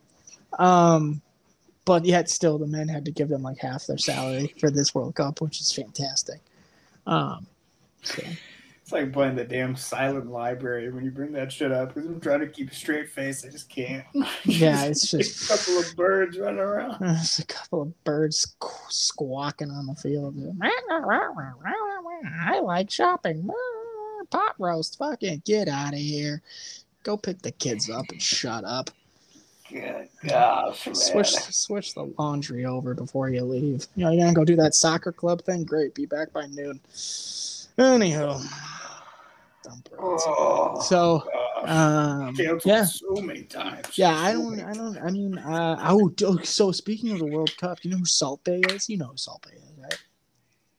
[0.58, 1.22] Um
[1.84, 4.94] but yet still the men had to give them like half their salary for this
[4.94, 6.40] World Cup, which is fantastic.
[7.06, 7.46] Um
[8.06, 8.22] so
[8.82, 12.20] It's like playing the damn silent library when you bring that shit up because I'm
[12.20, 13.44] trying to keep a straight face.
[13.44, 14.04] I just can't.
[14.44, 16.96] Yeah, it's just- a couple of birds running around.
[17.00, 18.54] There's a couple of birds
[18.88, 20.36] squawking on the field.
[20.62, 23.48] I like shopping.
[24.30, 24.98] Pot roast.
[24.98, 26.42] Fucking get out of here.
[27.02, 28.90] Go pick the kids up and shut up.
[29.70, 30.94] Good gosh, man.
[30.94, 33.86] Switch switch the laundry over before you leave.
[33.96, 35.64] You know, you're gonna go do that soccer club thing?
[35.64, 35.94] Great.
[35.94, 36.80] Be back by noon.
[37.78, 38.42] Anywho.
[39.98, 41.24] Oh, So
[41.64, 42.84] um yeah.
[42.84, 43.96] so many times.
[43.98, 44.60] Yeah, I don't.
[44.60, 44.98] I don't.
[44.98, 48.60] I mean, uh, oh, so speaking of the World Cup, you know who Salt Bae
[48.70, 48.88] is?
[48.88, 49.98] You know who Salt Bae is, right?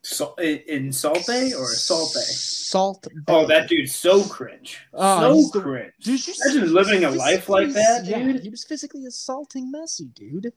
[0.04, 2.22] So, in Salt Bae or Salt Bae?
[2.22, 3.34] Salt Bae.
[3.34, 4.80] Oh, that dude's so cringe.
[4.94, 5.92] Oh, so the- cringe.
[6.02, 8.42] Dude, you Imagine living a life like that, Yeah, dude.
[8.42, 10.54] he was physically assaulting Messi, dude.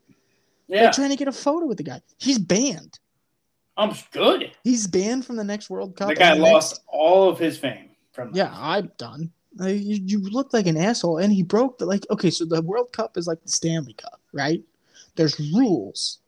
[0.68, 2.00] Yeah, They're trying to get a photo with the guy.
[2.18, 3.00] He's banned.
[3.80, 4.52] I'm good.
[4.62, 6.08] He's banned from the next World Cup.
[6.08, 8.36] The guy lost next- all of his fame from that.
[8.36, 9.32] Yeah, I'm done.
[9.58, 12.06] You, you look like an asshole, and he broke the like.
[12.10, 14.62] Okay, so the World Cup is like the Stanley Cup, right?
[15.16, 16.18] There's rules.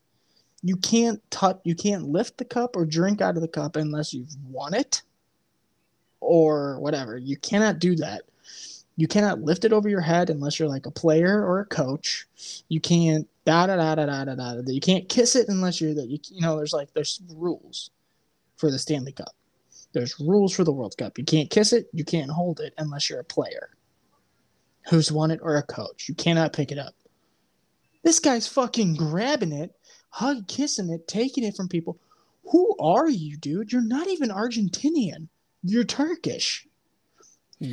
[0.62, 1.60] You can't touch.
[1.64, 5.02] You can't lift the cup or drink out of the cup unless you've won it,
[6.20, 7.16] or whatever.
[7.18, 8.22] You cannot do that.
[8.96, 12.26] You cannot lift it over your head unless you're like a player or a coach.
[12.68, 14.62] You can't da da da da da da da.
[14.66, 16.08] You can't kiss it unless you're that.
[16.08, 17.90] You, you know, there's like there's rules
[18.56, 19.34] for the Stanley Cup.
[19.92, 21.18] There's rules for the World Cup.
[21.18, 23.70] You can't kiss it, you can't hold it unless you're a player
[24.88, 26.08] who's won it or a coach.
[26.08, 26.94] You cannot pick it up.
[28.02, 29.74] This guy's fucking grabbing it,
[30.10, 31.98] hug kissing it, taking it from people.
[32.50, 33.72] Who are you, dude?
[33.72, 35.28] You're not even Argentinian.
[35.62, 36.66] You're Turkish.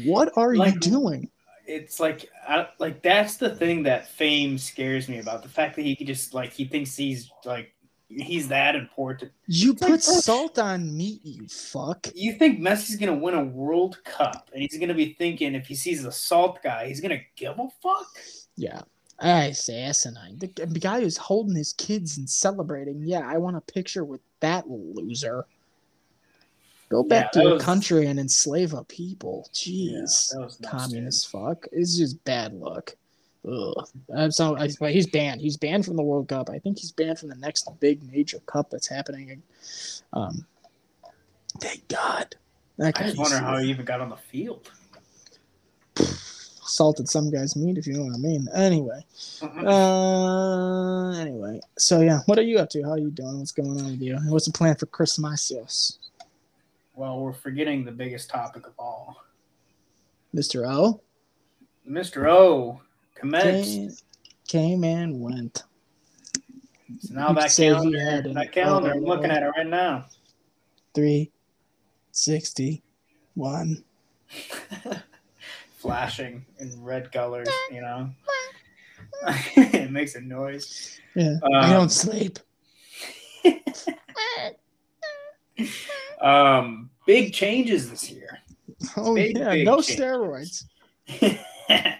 [0.05, 1.29] What are you doing?
[1.65, 5.43] It's like, I, like that's the thing that fame scares me about.
[5.43, 7.73] The fact that he could just like he thinks he's like
[8.07, 9.31] he's that important.
[9.47, 12.07] You It's put bro, salt on meat, you fuck.
[12.15, 15.75] You think Messi's gonna win a World Cup, and he's gonna be thinking if he
[15.75, 18.07] sees the salt guy, he's gonna give a fuck.
[18.55, 18.81] Yeah.
[19.21, 20.37] I say asinine.
[20.37, 23.01] The, the guy who's holding his kids and celebrating.
[23.03, 25.45] Yeah, I want a picture with that loser.
[26.89, 29.47] Go back Yeah, to your was- country and enslave a people.
[29.53, 30.35] Jeez.
[30.35, 31.67] nice, Communist fuck.
[31.71, 32.95] It's just bad luck.
[33.49, 33.87] Ugh.
[34.15, 35.39] I'm so, I, he's banned.
[35.39, 36.49] He's banned from the World Cup.
[36.49, 39.41] I think he's banned from the next big major cup that's happening.
[40.13, 40.45] Um,
[41.61, 42.35] thank God.
[42.81, 44.71] I just wonder how he even got on the field.
[46.61, 48.47] salted some guy's meat, if you know what I mean.
[48.53, 49.03] Anyway,
[49.41, 51.59] uh, anyway.
[51.77, 52.83] So yeah, what are you up to?
[52.83, 53.39] How are you doing?
[53.39, 54.17] What's going on with you?
[54.27, 55.51] What's the plan for Christmas,
[56.99, 59.15] well, we're forgetting the biggest topic of all.
[60.33, 61.01] Mister O?
[61.89, 62.29] Mr.
[62.29, 62.81] O
[63.15, 64.03] commenced.
[64.45, 65.63] Came, came and went.
[66.99, 70.07] So now that calendar, that calendar, I'm looking at it right now.
[70.93, 71.31] Three
[72.11, 72.83] sixty
[73.35, 73.81] one.
[75.77, 78.09] Flashing in red colors, you know.
[79.55, 80.99] it makes a noise.
[81.15, 82.39] Yeah, I Um, don't sleep.
[86.21, 88.39] Um, big changes this year.
[88.97, 89.99] Oh big, yeah, big no change.
[89.99, 90.65] steroids.
[91.69, 91.95] yeah,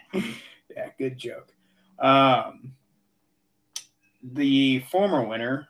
[0.97, 1.53] good joke.
[1.99, 2.73] Um,
[4.21, 5.67] the former winner,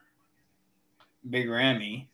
[1.29, 2.09] Big Ramy,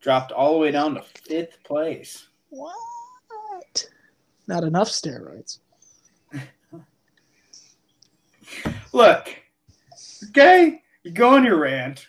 [0.00, 2.28] dropped all the way down to fifth place.
[2.50, 3.88] What?
[4.46, 5.58] Not enough steroids.
[8.92, 9.28] Look,
[10.30, 12.08] okay, you go on your rant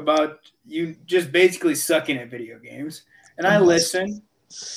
[0.00, 3.02] about you just basically sucking at video games,
[3.38, 4.22] and I listen,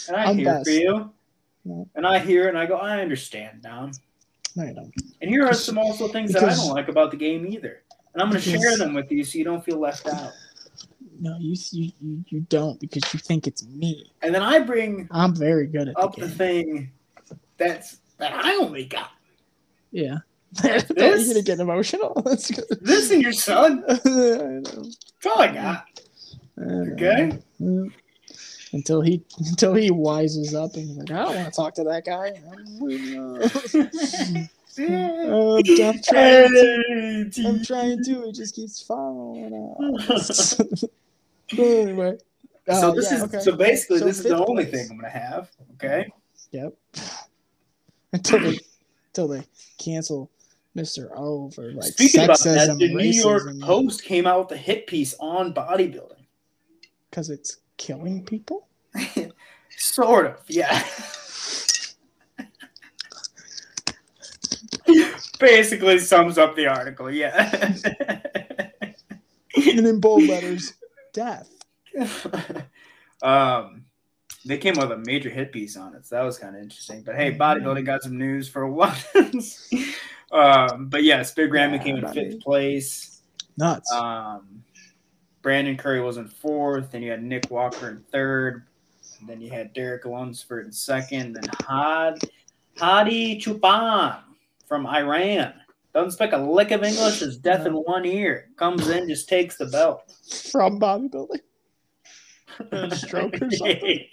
[0.08, 0.66] and I I'm hear best.
[0.66, 1.12] for you,
[1.96, 3.90] and I hear and I go, I understand now.
[4.56, 4.94] No, you don't.
[5.22, 7.82] And here are some also things that I don't like about the game either,
[8.14, 10.32] and I'm going to share them with you so you don't feel left out.
[11.20, 14.12] No, you, you you you don't because you think it's me.
[14.22, 16.92] And then I bring I'm very good at up the the thing
[17.58, 19.12] that's that I only got.
[19.92, 20.18] Yeah.
[20.62, 22.22] This- you gonna get emotional?
[22.82, 23.84] This and your son.
[23.88, 24.62] I know.
[24.64, 25.86] That's all I got.
[26.60, 26.64] I.
[26.64, 27.40] Okay.
[27.60, 27.84] Yeah.
[28.74, 31.84] Until he until he wises up and he's like, I don't want to talk to
[31.84, 32.34] that guy.
[34.80, 37.44] Oh, I'm trying to.
[37.48, 38.30] I'm trying to.
[38.30, 39.54] It just keeps following
[40.10, 40.60] us.
[41.52, 42.18] anyway.
[42.68, 43.40] uh, so this yeah, is okay.
[43.42, 44.88] so basically So this is the only place.
[44.88, 45.52] thing I'm gonna have.
[45.76, 46.12] Okay.
[46.52, 46.74] Yep.
[48.14, 48.60] until they
[49.10, 49.44] until they
[49.78, 50.32] cancel
[50.76, 51.10] Mr.
[51.16, 54.88] O for like Speaking about that, the New York Post came out with a hit
[54.88, 56.26] piece on bodybuilding.
[57.10, 58.68] because it's killing people.
[59.78, 60.84] Sort of, yeah.
[65.40, 67.52] Basically sums up the article, yeah.
[69.56, 70.74] and in bold letters,
[71.14, 71.50] death.
[73.22, 73.86] um,
[74.46, 77.02] they came with a major hit piece on it, so that was kind of interesting.
[77.04, 79.70] But hey, bodybuilding got some news for once.
[80.34, 82.32] Um, but yes, Big Ramy Yeah, came in buddy.
[82.32, 83.22] fifth place.
[83.58, 83.92] Nuts.
[83.94, 84.64] Um,
[85.42, 86.92] Brandon Curry was in fourth.
[86.92, 88.64] Then you had Nick Walker in third.
[89.20, 91.34] And then you had Derek Lunsford in second.
[91.34, 92.20] Then Had
[92.78, 94.18] Hadi Choopan
[94.68, 95.54] from Iran.
[95.94, 97.22] Doesn't speak a lick of English.
[97.22, 98.50] Is deaf in one ear.
[98.58, 100.12] Comes in, just takes the belt.
[100.52, 101.42] From bodybuilding.
[102.72, 104.06] A stroke or something.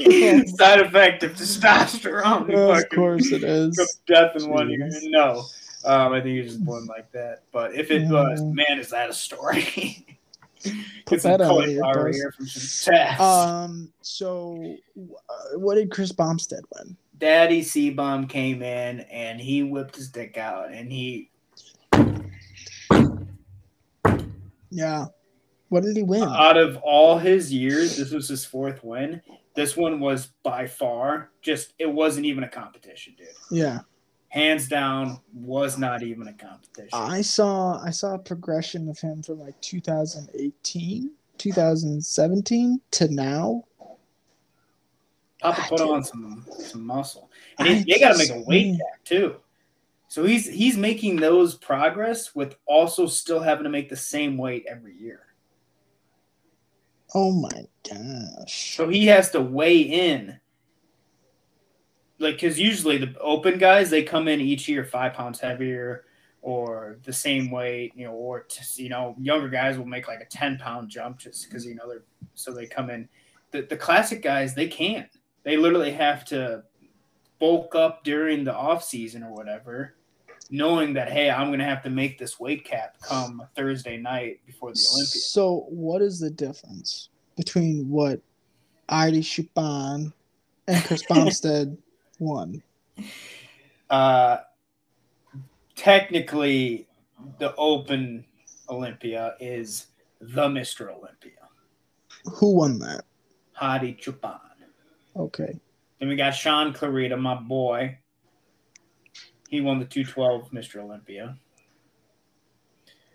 [0.00, 2.48] Side effect of testosterone.
[2.50, 3.76] You of course it is.
[4.06, 4.88] Death in one ear.
[4.92, 5.10] Jeez.
[5.10, 5.44] No.
[5.84, 7.42] Um, I think was just born like that.
[7.52, 8.54] But if it was, Mm.
[8.54, 10.06] man, is that a story?
[10.62, 10.72] Put
[11.06, 13.20] Get some cauliflower here from some tests.
[13.20, 13.92] Um.
[14.02, 16.96] So, uh, what did Chris Bumstead win?
[17.18, 21.30] Daddy C-Bomb came in and he whipped his dick out and he
[24.70, 25.06] Yeah.
[25.68, 26.22] What did he win?
[26.24, 29.20] out of all his years, this was his fourth win.
[29.54, 33.28] This one was by far just it wasn't even a competition, dude.
[33.50, 33.80] yeah.
[34.28, 36.90] Hands down, was not even a competition.
[36.92, 43.64] I saw I saw a progression of him from like 2018, 2017 to now.
[45.40, 48.40] Papa I put can't- on some some muscle, and he, they got to make a
[48.42, 49.36] weight back too.
[50.06, 54.64] So he's he's making those progress with also still having to make the same weight
[54.68, 55.22] every year.
[57.14, 58.76] Oh my gosh.
[58.76, 60.38] So he has to weigh in.
[62.18, 66.04] Like, because usually the open guys they come in each year five pounds heavier
[66.42, 70.20] or the same weight, you know, or t- you know younger guys will make like
[70.20, 72.02] a ten pound jump just because you know they're
[72.34, 73.08] so they come in.
[73.50, 75.08] The the classic guys they can't.
[75.42, 76.64] They literally have to
[77.38, 79.94] bulk up during the off season or whatever,
[80.50, 84.72] knowing that hey, I'm gonna have to make this weight cap come Thursday night before
[84.72, 85.20] the Olympia.
[85.20, 88.20] So, what is the difference between what
[88.88, 90.12] Artie Choopan
[90.66, 91.76] and Chris Bumstead
[92.18, 92.62] won?
[93.88, 94.38] uh,
[95.74, 96.86] technically
[97.38, 98.24] the Open
[98.68, 99.86] Olympia is
[100.20, 100.88] the Mr.
[100.94, 101.32] Olympia.
[102.24, 103.04] Who won that?
[103.52, 104.38] Hadi Choopan.
[105.16, 105.58] Okay.
[105.98, 107.98] Then we got Shaun Clarida, my boy.
[109.50, 110.76] He won the 212 Mr.
[110.80, 111.36] Olympia.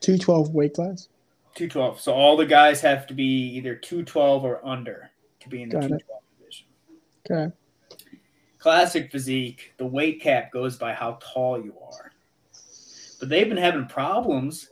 [0.02, 1.08] 212 weight class.
[1.56, 2.02] 212.
[2.02, 3.24] So all the guys have to be
[3.56, 5.10] either 212 or under
[5.40, 6.04] to be in the Got it.
[6.06, 6.68] 212 division.
[7.32, 7.56] Okay.
[8.60, 12.12] Classic physique, the weight cap goes by how tall you are.
[13.20, 14.70] But they've been having problems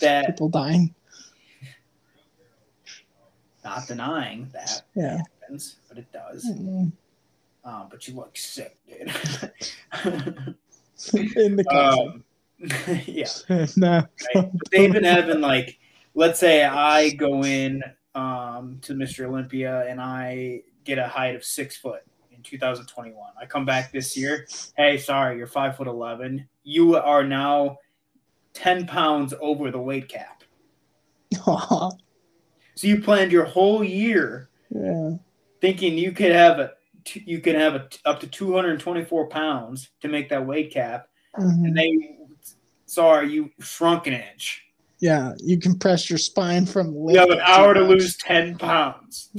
[0.00, 0.92] that, People dying.
[3.64, 5.18] not denying that Yeah.
[5.40, 6.44] happens, but it does.
[6.50, 6.90] Mm.
[7.64, 9.12] Um, but you look sick, dude.
[11.14, 12.24] In the um,
[13.06, 13.26] yeah.
[13.76, 14.06] no.
[14.34, 14.50] right?
[14.70, 15.78] They've been having like,
[16.14, 17.82] let's say I go in
[18.14, 19.26] um, to Mr.
[19.26, 23.16] Olympia and I get a height of six foot in 2021.
[23.40, 24.46] I come back this year.
[24.76, 26.48] Hey, sorry, you're five foot eleven.
[26.64, 27.78] You are now
[28.54, 30.42] ten pounds over the weight cap.
[32.74, 35.10] So you planned your whole year yeah.
[35.60, 36.72] thinking you could have a
[37.14, 41.64] you can have a, up to 224 pounds to make that weight cap, Mhm.
[41.66, 42.18] and they
[42.86, 44.62] sorry you shrunk an inch.
[44.98, 45.34] Yeah.
[45.38, 46.94] You compress your spine from.
[47.08, 49.28] You have an hour to lose 10 pounds.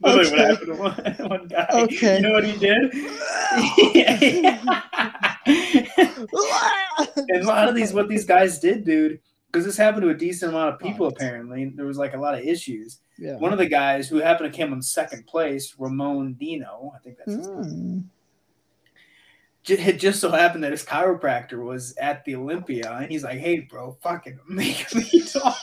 [0.00, 0.36] what Okay.
[0.36, 0.94] happened to one,
[1.30, 1.66] one guy.
[1.72, 2.16] Okay.
[2.16, 2.92] You know what he did?
[7.28, 9.20] and a lot of these, what these guys did, dude,
[9.56, 11.72] because this happened to a decent amount of people, apparently.
[11.74, 13.00] There was like a lot of issues.
[13.18, 13.36] yeah.
[13.38, 17.16] One of the guys who happened to come in second place, Ramon Dino, I think
[17.18, 18.04] that's his Mm.
[19.64, 23.38] ju- it just so happened that his chiropractor was at the Olympia, and he's like,
[23.38, 25.56] "Hey, bro, fucking make me tall."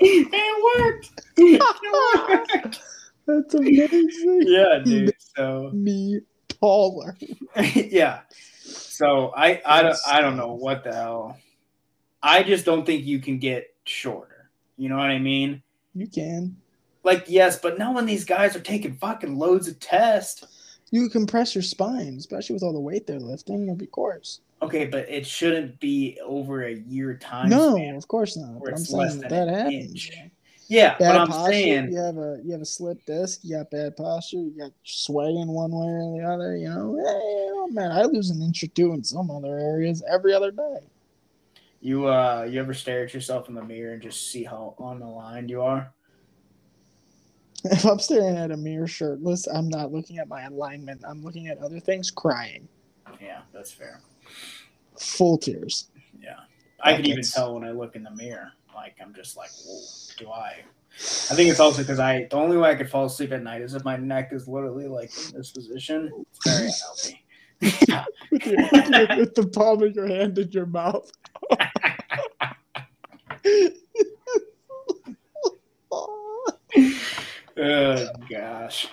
[0.00, 1.10] it worked.
[1.36, 1.62] It
[2.28, 2.80] worked.
[3.26, 4.42] That's amazing.
[4.46, 5.14] yeah, dude.
[5.36, 6.20] So Me
[6.60, 7.16] taller.
[7.74, 8.20] yeah.
[8.64, 11.38] So I I don't I don't know what the hell.
[12.22, 14.50] I just don't think you can get shorter.
[14.76, 15.62] You know what I mean?
[15.94, 16.56] You can.
[17.04, 20.44] Like yes, but now when these guys are taking fucking loads of tests,
[20.90, 23.68] You compress your spine, especially with all the weight they're lifting.
[23.68, 24.40] Of course.
[24.62, 27.48] okay, but it shouldn't be over a year time.
[27.48, 28.62] No, of course not.
[28.62, 29.90] But I'm saying than that happens.
[29.90, 30.12] inch.
[30.68, 31.52] Yeah, Bad but I'm posture.
[31.52, 33.40] saying You have a you have a slip disc.
[33.42, 34.36] You got bad posture.
[34.36, 36.56] You got swaying one way or the other.
[36.56, 40.02] You know, hey, oh man, I lose an inch or two in some other areas
[40.08, 40.78] every other day.
[41.82, 45.50] You uh you ever stare at yourself in the mirror and just see how unaligned
[45.50, 45.92] you are?
[47.64, 51.02] If I'm staring at a mirror shirtless, I'm not looking at my alignment.
[51.06, 52.66] I'm looking at other things, crying,
[53.20, 54.00] Yeah, that's fair.
[54.98, 55.88] full tears.
[56.20, 56.40] Yeah.
[56.82, 58.50] I can even tell when I look in the mirror.
[58.74, 59.80] Like I'm just like, whoa,
[60.18, 60.56] do I?
[61.30, 63.62] I think it's also because I the only way I could fall asleep at night
[63.62, 66.10] is if my neck is literally like in this position.
[66.32, 67.24] It's very unhealthy.
[68.32, 71.10] with, your, with, with the palm of your hand in your mouth.
[77.54, 78.88] Oh gosh.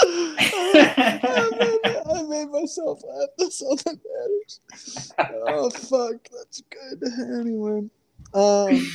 [0.00, 3.28] I, made, I made myself laugh.
[3.38, 5.12] That's all that matters.
[5.48, 7.02] Oh fuck, that's good.
[7.38, 7.88] Anyway,
[8.34, 8.86] um,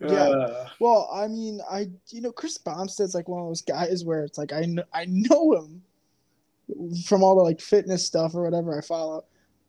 [0.00, 0.08] Yeah.
[0.08, 4.24] Uh, well, I mean, I you know Chris Bumstead's like one of those guys where
[4.24, 5.82] it's like I know I know him
[7.06, 9.24] from all the like fitness stuff or whatever I follow,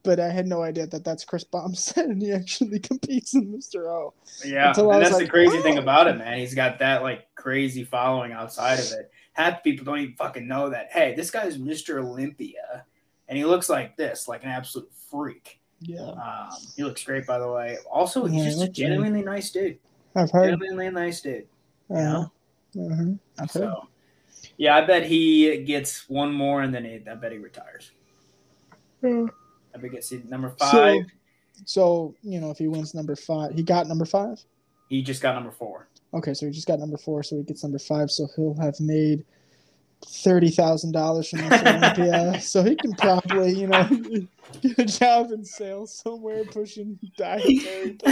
[0.05, 3.87] but I had no idea that that's Chris Bumstead and he actually competes in Mr.
[3.87, 4.13] O.
[4.45, 5.81] yeah, Until and was that's the like, crazy thing oh.
[5.81, 6.37] about it, man.
[6.39, 9.11] He's got that like crazy following outside of it.
[9.33, 10.89] Half the people don't even fucking know that.
[10.91, 11.97] Hey, this guy's Mr.
[12.01, 12.85] Olympia,
[13.27, 15.59] and he looks like this, like an absolute freak.
[15.81, 17.77] Yeah, Um, he looks great, by the way.
[17.91, 18.73] Also, he's Yeah, just a look, man.
[18.73, 19.77] genuinely nice dude.
[20.15, 20.51] I've heard.
[20.51, 21.47] Genuinely nice dude.
[21.89, 22.31] Uh, know?
[22.79, 23.03] uh-huh.
[23.37, 23.63] I've heard.
[23.63, 23.87] So,
[24.57, 27.91] yeah, I bet he gets one more, and then he, I bet he retires.
[29.03, 29.25] Yeah.
[29.75, 31.03] I he gets number five.
[31.65, 34.43] so you know, if he wins number five, he got number five.
[34.89, 35.87] he just got number four.
[36.13, 38.79] Okay, so he just got number four, so he gets number five, so he'll have
[38.79, 39.25] made
[40.05, 42.39] thirty thousand dollars from this Olympia.
[42.41, 43.83] So he can probably, you know,
[44.61, 47.97] get a job in sales somewhere pushing dietary.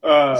[0.00, 0.38] Um,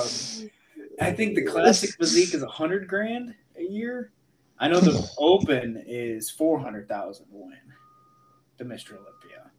[1.01, 4.13] I think the classic physique is a hundred grand a year.
[4.61, 7.59] I know the open is four hundred thousand to win
[8.59, 8.93] the Mr.
[8.93, 9.51] Olympia.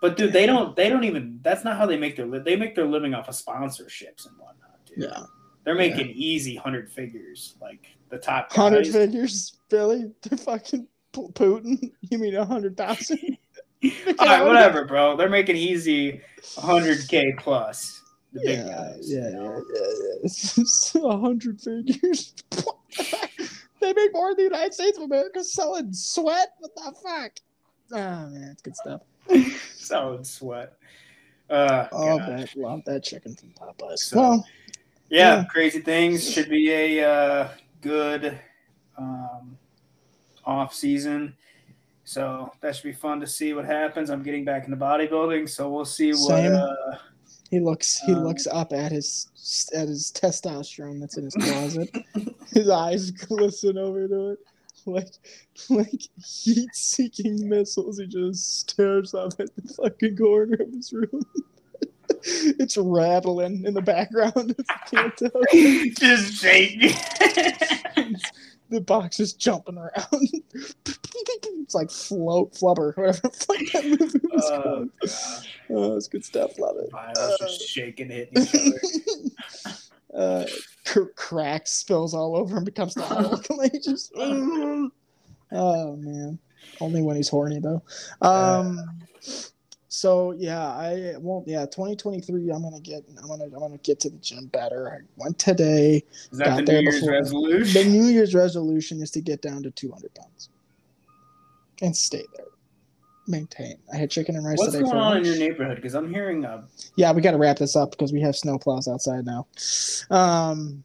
[0.00, 2.56] But dude, they don't they don't even that's not how they make their li- they
[2.56, 5.04] make their living off of sponsorships and whatnot, dude.
[5.04, 5.22] Yeah,
[5.64, 10.10] They're making easy hundred figures, like the top hundred figures, Billy.
[10.22, 11.92] They're fucking Putin.
[12.02, 13.18] You mean a hundred thousand?
[14.18, 15.16] All right, whatever, bro.
[15.16, 16.20] They're making easy
[16.56, 18.00] hundred k plus
[18.32, 19.10] the big Yeah, guys.
[19.12, 19.64] yeah, you yeah, know?
[19.74, 20.14] yeah, yeah.
[20.24, 22.34] It's a hundred figures.
[23.80, 26.48] they make more in the United States of America selling sweat.
[26.58, 27.32] What the fuck?
[27.92, 29.02] Oh man, it's good stuff.
[29.76, 30.74] Solid sweat.
[31.50, 33.98] Uh, Oh, bet love that chicken from Popeyes.
[33.98, 34.46] So- well,
[35.10, 35.44] yeah, Yeah.
[35.44, 37.48] crazy things should be a uh,
[37.82, 38.38] good
[38.96, 39.56] um,
[40.44, 41.34] off season.
[42.04, 44.10] So that should be fun to see what happens.
[44.10, 46.18] I'm getting back into bodybuilding, so we'll see what.
[46.28, 46.52] Same.
[46.54, 46.96] Uh,
[47.50, 49.28] He looks he Um, looks up at his
[49.74, 51.90] at his testosterone that's in his closet.
[52.52, 54.38] his eyes glisten over to it.
[54.86, 55.14] Like
[55.70, 57.98] like heat seeking missiles.
[57.98, 61.22] He just stares up at the fucking corner of his room.
[62.22, 64.54] it's rattling in the background.
[64.58, 65.30] if you can't tell.
[65.98, 66.90] just shaking.
[68.68, 70.42] the box is jumping around.
[70.84, 74.90] it's like float flubber, whatever the fuck that movie was oh, called.
[75.00, 75.48] gosh.
[75.70, 76.58] Oh, it's good stuff.
[76.58, 76.90] Love it.
[76.90, 79.80] Viol's just shaking, hitting each other.
[80.14, 80.46] Uh,
[80.86, 83.46] cr- crack spills all over and becomes the Hulk.
[83.50, 84.90] Like, just, oh
[85.52, 86.38] man,
[86.80, 87.82] only when he's horny though.
[88.22, 88.80] Um,
[89.88, 91.46] so yeah, I won't.
[91.46, 92.50] Yeah, 2023.
[92.50, 93.04] I'm gonna get.
[93.22, 93.44] I'm gonna.
[93.44, 94.90] I'm gonna get to the gym better.
[94.90, 96.02] I went today.
[96.32, 97.82] Is that the New Year's before- resolution?
[97.82, 100.48] The New Year's resolution is to get down to 200 pounds
[101.80, 102.46] and stay there.
[103.26, 103.78] Maintain.
[103.92, 105.76] I had chicken and rice What's today going for on in your neighborhood?
[105.76, 106.62] Because I'm hearing uh,
[106.96, 109.46] Yeah, we got to wrap this up because we have snow plows outside now.
[110.10, 110.84] Um,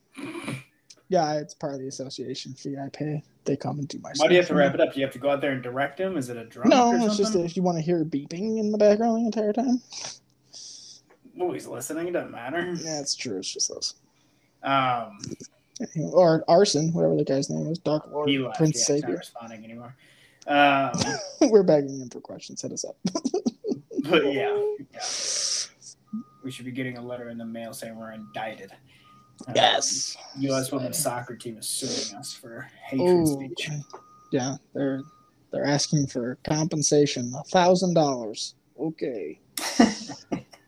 [1.10, 3.24] yeah, it's part of the association fee I pay.
[3.46, 4.12] They come and do my.
[4.16, 4.94] Why do you have to wrap it up?
[4.94, 6.18] Do you have to go out there and direct them?
[6.18, 7.46] Is it a drunk No, or it's just something?
[7.46, 9.82] if you want to hear beeping in the background the entire time.
[11.52, 12.10] He's listening.
[12.10, 12.74] It doesn't matter.
[12.84, 13.38] Yeah, it's true.
[13.38, 13.96] It's just those.
[14.64, 15.20] Um,
[16.12, 18.30] Or arson, whatever the guy's name is, Dark Lord.
[18.56, 19.18] Prince yeah, he's not Savior.
[19.18, 19.96] responding anymore.
[20.50, 20.92] Um,
[21.52, 22.62] We're begging him for questions.
[22.62, 22.98] Hit us up.
[24.10, 24.56] but yeah,
[24.94, 25.00] yeah,
[26.44, 28.72] we should be getting a letter in the mail saying we're indicted.
[29.48, 30.18] Um, Yes.
[30.40, 30.72] U.S.
[30.72, 33.70] women's soccer team is suing us for hatred Oh, speech.
[34.32, 34.56] yeah.
[34.74, 35.02] They're
[35.52, 38.56] they're asking for compensation, a thousand dollars.
[38.80, 39.40] Okay.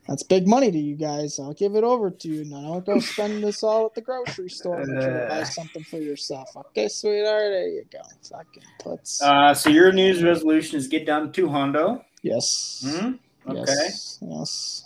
[0.08, 1.39] That's big money to you guys.
[1.39, 2.43] I'll give it over to you.
[2.45, 4.84] Now don't go spend this all at the grocery store.
[4.84, 5.45] To buy Uh.
[5.45, 6.49] something for yourself.
[6.58, 7.52] Okay, sweetheart.
[7.52, 7.99] There you go.
[8.30, 9.22] Fucking puts.
[9.22, 12.04] Uh, so your New Year's resolution is get down to two hundo.
[12.24, 12.84] yes.
[12.86, 13.14] Hmm?
[13.47, 13.64] Okay.
[13.68, 14.20] Yes.
[14.22, 14.86] Yes.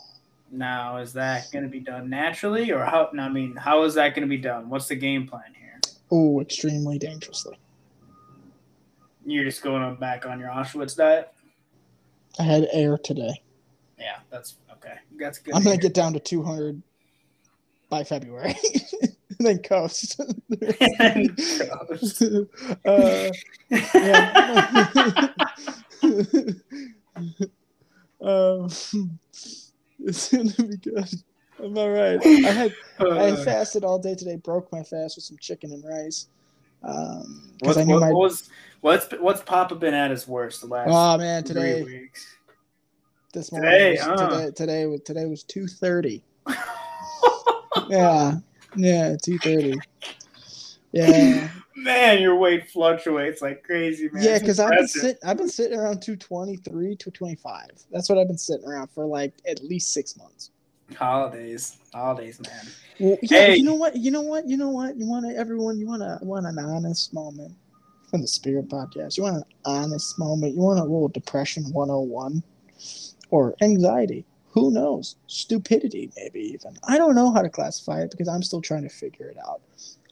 [0.51, 3.09] Now, is that going to be done naturally, or how?
[3.20, 4.70] I mean, how is that going to be done?
[4.70, 5.80] What's the game plan here?
[6.11, 7.57] Oh, extremely dangerously.
[9.26, 11.30] You're just going on back on your Auschwitz diet.
[12.39, 13.41] I had air today.
[13.97, 14.95] Yeah, that's okay.
[15.17, 15.55] That's good.
[15.55, 16.82] I'm gonna get down to 200
[17.89, 18.55] by February,
[19.01, 20.19] and then coast.
[20.49, 22.21] Gross.
[22.86, 23.32] uh,
[24.01, 24.30] yeah.
[28.21, 28.69] um,
[29.99, 31.09] it's gonna be good.
[31.63, 32.19] I'm all right.
[32.26, 34.36] I had I Uh, fasted all day today.
[34.36, 36.28] Broke my fast with some chicken and rice.
[36.84, 38.11] Um, because I knew what, my.
[38.11, 38.49] what was
[38.82, 41.82] what's what's Papa been at his worst the last Oh man, today.
[41.82, 42.36] three weeks?
[43.36, 44.16] This morning Today, was, huh?
[44.30, 46.24] today today was today was two thirty.
[47.90, 48.36] Yeah,
[48.76, 49.76] yeah, two thirty.
[50.92, 54.24] Yeah, Man, your weight fluctuates like crazy, man.
[54.24, 57.66] yeah, because I've been sitting, I've been sitting around 223, 225.
[57.92, 60.52] That's what I've been sitting around for like at least six months.
[60.96, 62.66] holidays, holidays, man.
[62.98, 63.58] Well, yeah, Hey.
[63.58, 63.98] you know what?
[63.98, 64.48] You know what?
[64.48, 64.96] You know what?
[64.96, 67.54] You want to, everyone, you want to, want an honest moment
[68.10, 69.18] from the Spirit Podcast.
[69.18, 70.56] You want an honest moment.
[70.56, 72.42] You want a little depression 101
[73.30, 74.26] or anxiety.
[74.51, 75.17] Who knows?
[75.28, 76.78] Stupidity, maybe even.
[76.88, 79.61] I don't know how to classify it because I'm still trying to figure it out.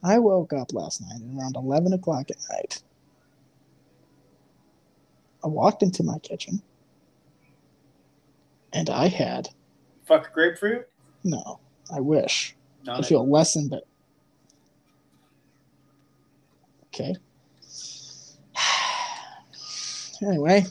[0.03, 2.83] I woke up last night at around 11 o'clock at night.
[5.43, 6.61] I walked into my kitchen
[8.73, 9.49] and I had,
[10.05, 10.87] Fuck grapefruit.
[11.23, 11.59] no,
[11.93, 12.55] I wish.
[12.83, 13.05] Done I it.
[13.05, 13.83] feel less but
[16.87, 17.15] okay.
[20.25, 20.65] Anyway,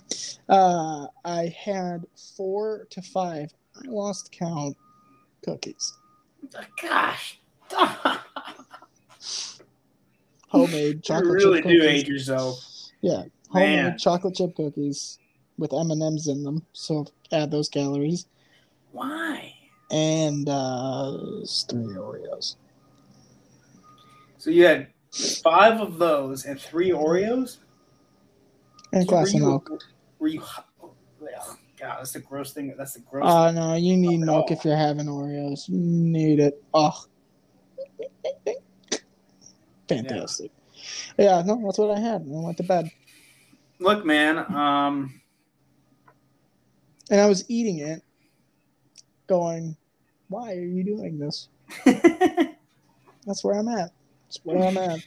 [0.49, 2.05] uh, I had
[2.37, 3.53] four to five.
[3.77, 4.77] I lost count.
[5.45, 5.93] Cookies,
[6.81, 7.41] Gosh,
[10.49, 11.03] homemade chocolate.
[11.03, 11.43] Chip cookies.
[11.45, 12.03] You really chip do cookies.
[12.03, 12.65] age yourself.
[13.01, 13.99] Yeah, homemade Man.
[13.99, 15.19] chocolate chip cookies
[15.59, 16.65] with M and M's in them.
[16.73, 18.27] So add those calories
[18.93, 19.53] Why?
[19.91, 21.19] and uh,
[21.69, 22.57] three Oreos.
[24.39, 24.89] So you had
[25.43, 27.59] five of those and three Oreos.
[28.93, 29.70] And a glass of milk.
[30.18, 30.43] Were you?
[30.82, 32.74] Ugh, God, that's the gross thing.
[32.76, 33.24] That's the gross.
[33.26, 35.68] Oh no, you need milk if you're having Oreos.
[35.68, 36.62] You need it.
[36.72, 37.05] Oh,
[39.88, 40.51] fantastic.
[41.18, 41.43] Yeah.
[41.45, 42.22] no, that's what I had.
[42.22, 42.90] I went to bed,
[43.78, 44.38] Look, man.
[44.38, 45.20] Um,
[47.11, 48.03] and I was eating it,
[49.26, 49.76] going,
[50.28, 51.49] "Why are you doing this?"
[51.84, 53.90] That's where I'm at.
[54.26, 55.01] That's where I'm at.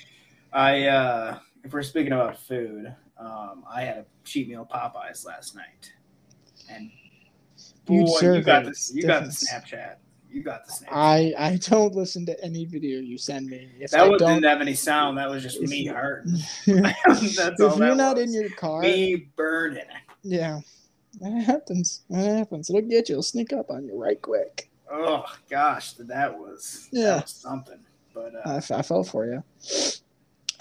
[0.51, 5.55] I uh, if we're speaking about food, um, I had a cheat meal Popeyes last
[5.55, 5.91] night,
[6.70, 6.91] and
[7.86, 8.91] boy, you got this.
[8.93, 9.95] You got the Snapchat.
[10.30, 10.88] You got the Snapchat.
[10.91, 13.70] I I don't listen to any video you send me.
[13.80, 15.18] If that one didn't have any sound.
[15.18, 16.34] That was just if me hurting.
[16.66, 18.26] if all you're not was.
[18.26, 19.86] in your car, me burning.
[20.24, 20.59] yeah,
[21.22, 22.01] that happens.
[22.09, 22.70] That happens.
[22.70, 23.13] It'll get you.
[23.13, 24.70] It'll sneak up on you right quick.
[24.91, 27.05] Oh gosh, that was Yeah.
[27.16, 27.80] that was something.
[28.13, 29.43] But uh, I, I fell for you.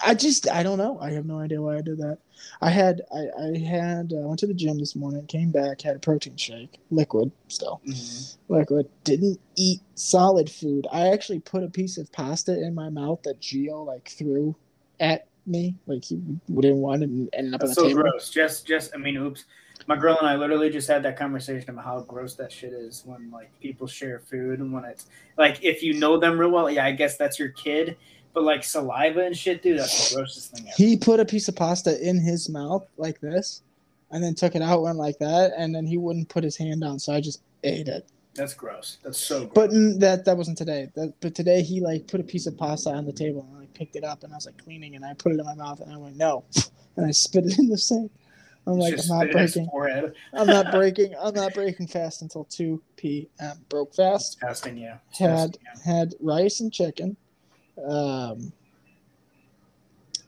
[0.05, 0.99] I just I don't know.
[0.99, 2.19] I have no idea why I did that.
[2.61, 5.95] I had I I had uh, went to the gym this morning, came back, had
[5.95, 8.37] a protein shake, liquid still, mhm.
[8.49, 8.89] liquid.
[9.03, 10.87] Didn't eat solid food.
[10.91, 14.55] I actually put a piece of pasta in my mouth that Gio like threw
[14.99, 18.01] at me, like he didn't want it and ended up on that's the so table.
[18.03, 18.29] gross.
[18.29, 19.45] Just just I mean, oops.
[19.87, 23.03] My girl and I literally just had that conversation about how gross that shit is
[23.05, 26.69] when like people share food and when it's like if you know them real well,
[26.71, 27.97] yeah, I guess that's your kid.
[28.35, 30.75] But like saliva and shit, dude, that's the grossest thing ever.
[30.77, 33.63] He put a piece of pasta in his mouth like this,
[34.11, 36.81] and then took it out, went like that, and then he wouldn't put his hand
[36.81, 38.07] down, so I just ate it.
[38.35, 38.97] That's gross.
[39.03, 39.53] That's so gross.
[39.55, 40.89] But that that wasn't today.
[40.95, 43.59] That, but today he like put a piece of pasta on the table and I
[43.61, 45.55] like, picked it up and I was like cleaning and I put it in my
[45.55, 46.43] mouth and I went no,
[46.97, 48.11] and I spit it in the sink.
[48.67, 50.11] I'm like I'm not spit in his breaking.
[50.33, 51.15] I'm not breaking.
[51.17, 53.57] I'm not breaking fast until two p.m.
[53.69, 54.39] Broke fast.
[54.39, 54.97] Disgusting, yeah.
[55.17, 55.93] Had Disgusting, yeah.
[55.93, 57.15] had rice and chicken,
[57.83, 58.51] um,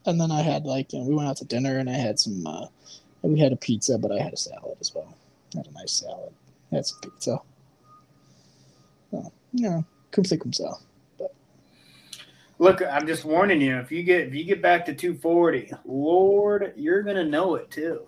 [0.05, 2.19] and then I had like you know, we went out to dinner and I had
[2.19, 2.45] some.
[2.45, 2.67] Uh,
[3.21, 5.17] we had a pizza, but I had a salad as well.
[5.55, 6.33] Had a nice salad.
[6.71, 7.39] Had some pizza.
[9.13, 9.81] Oh, yeah,
[10.11, 10.77] cum say cum ça.
[12.59, 13.77] Look, I'm just warning you.
[13.77, 18.01] If you get if you get back to 240, Lord, you're gonna know it too.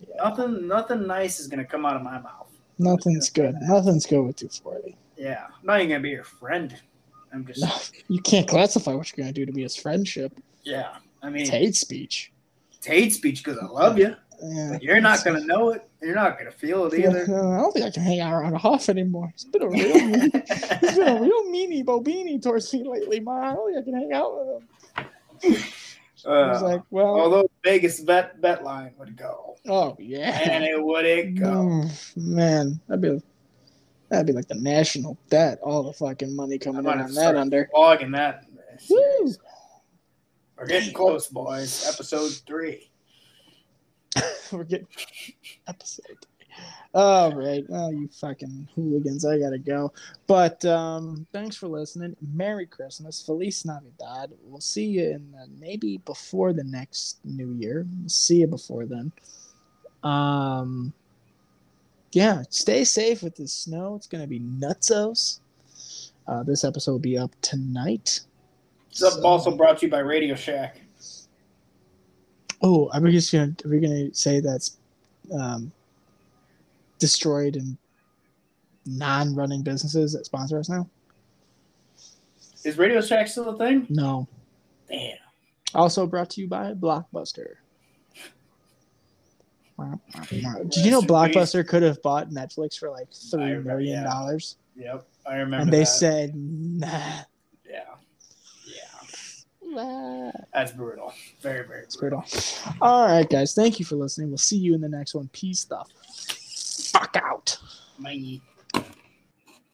[0.00, 0.16] Yeah.
[0.24, 2.48] Nothing nothing nice is gonna come out of my mouth.
[2.78, 3.56] Nothing's good.
[3.60, 4.96] Nothing's good with 240.
[5.16, 6.74] Yeah, I'm not even gonna be your friend.
[7.34, 7.70] I'm just No,
[8.14, 10.32] you can't classify what you're going to do to me as friendship.
[10.62, 10.96] yeah.
[11.22, 12.32] I mean, It's it's hate speech.
[12.84, 14.68] hate speech because I love you, Yeah.
[14.72, 15.88] but you're not gonna know it.
[16.02, 17.22] You're not gonna feel it either.
[17.22, 19.32] I don't think I can hang out around Huff anymore.
[19.34, 23.32] He's been a real, he's been a real meanie bobini towards me lately, ma.
[23.40, 25.62] I don't think I can hang out with him.
[26.26, 30.62] I was Uh, like, well, although Vegas bet bet line would go, oh yeah, and
[30.64, 31.46] it would it go.
[31.46, 33.22] Mm, man, that'd be
[34.14, 35.58] that'd be like the national debt.
[35.62, 37.68] All the fucking money coming in on that under.
[37.74, 38.44] vlogging that.
[38.88, 39.32] Woo!
[40.56, 41.88] We're getting close, boys.
[41.88, 42.90] Episode three.
[44.52, 44.86] We're getting
[45.66, 46.26] episode.
[46.94, 47.64] All right.
[47.70, 49.24] Oh, you fucking hooligans.
[49.24, 49.92] I gotta go.
[50.28, 52.16] But um, thanks for listening.
[52.32, 53.20] Merry Christmas.
[53.20, 54.32] Feliz Navidad.
[54.44, 57.84] We'll see you in the, maybe before the next New Year.
[58.00, 59.10] We'll see you before then.
[60.04, 60.92] Um,
[62.14, 62.42] yeah.
[62.50, 63.96] Stay safe with the snow.
[63.96, 65.40] It's gonna be nutsos.
[66.26, 68.20] Uh, this episode will be up tonight.
[68.90, 70.80] This So- also brought to you by Radio Shack.
[72.62, 74.78] Oh, are we just gonna are we gonna say that's
[75.32, 75.70] um,
[76.98, 77.76] destroyed and
[78.86, 80.88] non-running businesses that sponsor us now?
[82.64, 83.86] Is Radio Shack still a thing?
[83.90, 84.26] No.
[84.88, 85.18] Damn.
[85.74, 87.56] Also brought to you by Blockbuster.
[89.76, 90.00] Wow.
[90.30, 93.68] Did you know Rest in Blockbuster could have bought Netflix for like I three remember,
[93.78, 94.04] million yeah.
[94.04, 95.62] dollars, Yep, I remember.
[95.62, 95.86] and they that.
[95.86, 96.86] said nah.
[97.68, 97.80] yeah,
[99.62, 101.12] yeah, that's brutal.
[101.40, 102.20] Very, very It's brutal.
[102.20, 102.74] brutal.
[102.80, 103.54] All right, guys.
[103.54, 104.28] Thank you for listening.
[104.28, 105.28] We'll see you in the next one.
[105.32, 105.82] Peace the
[106.92, 107.58] fuck out.
[107.98, 108.40] Bye.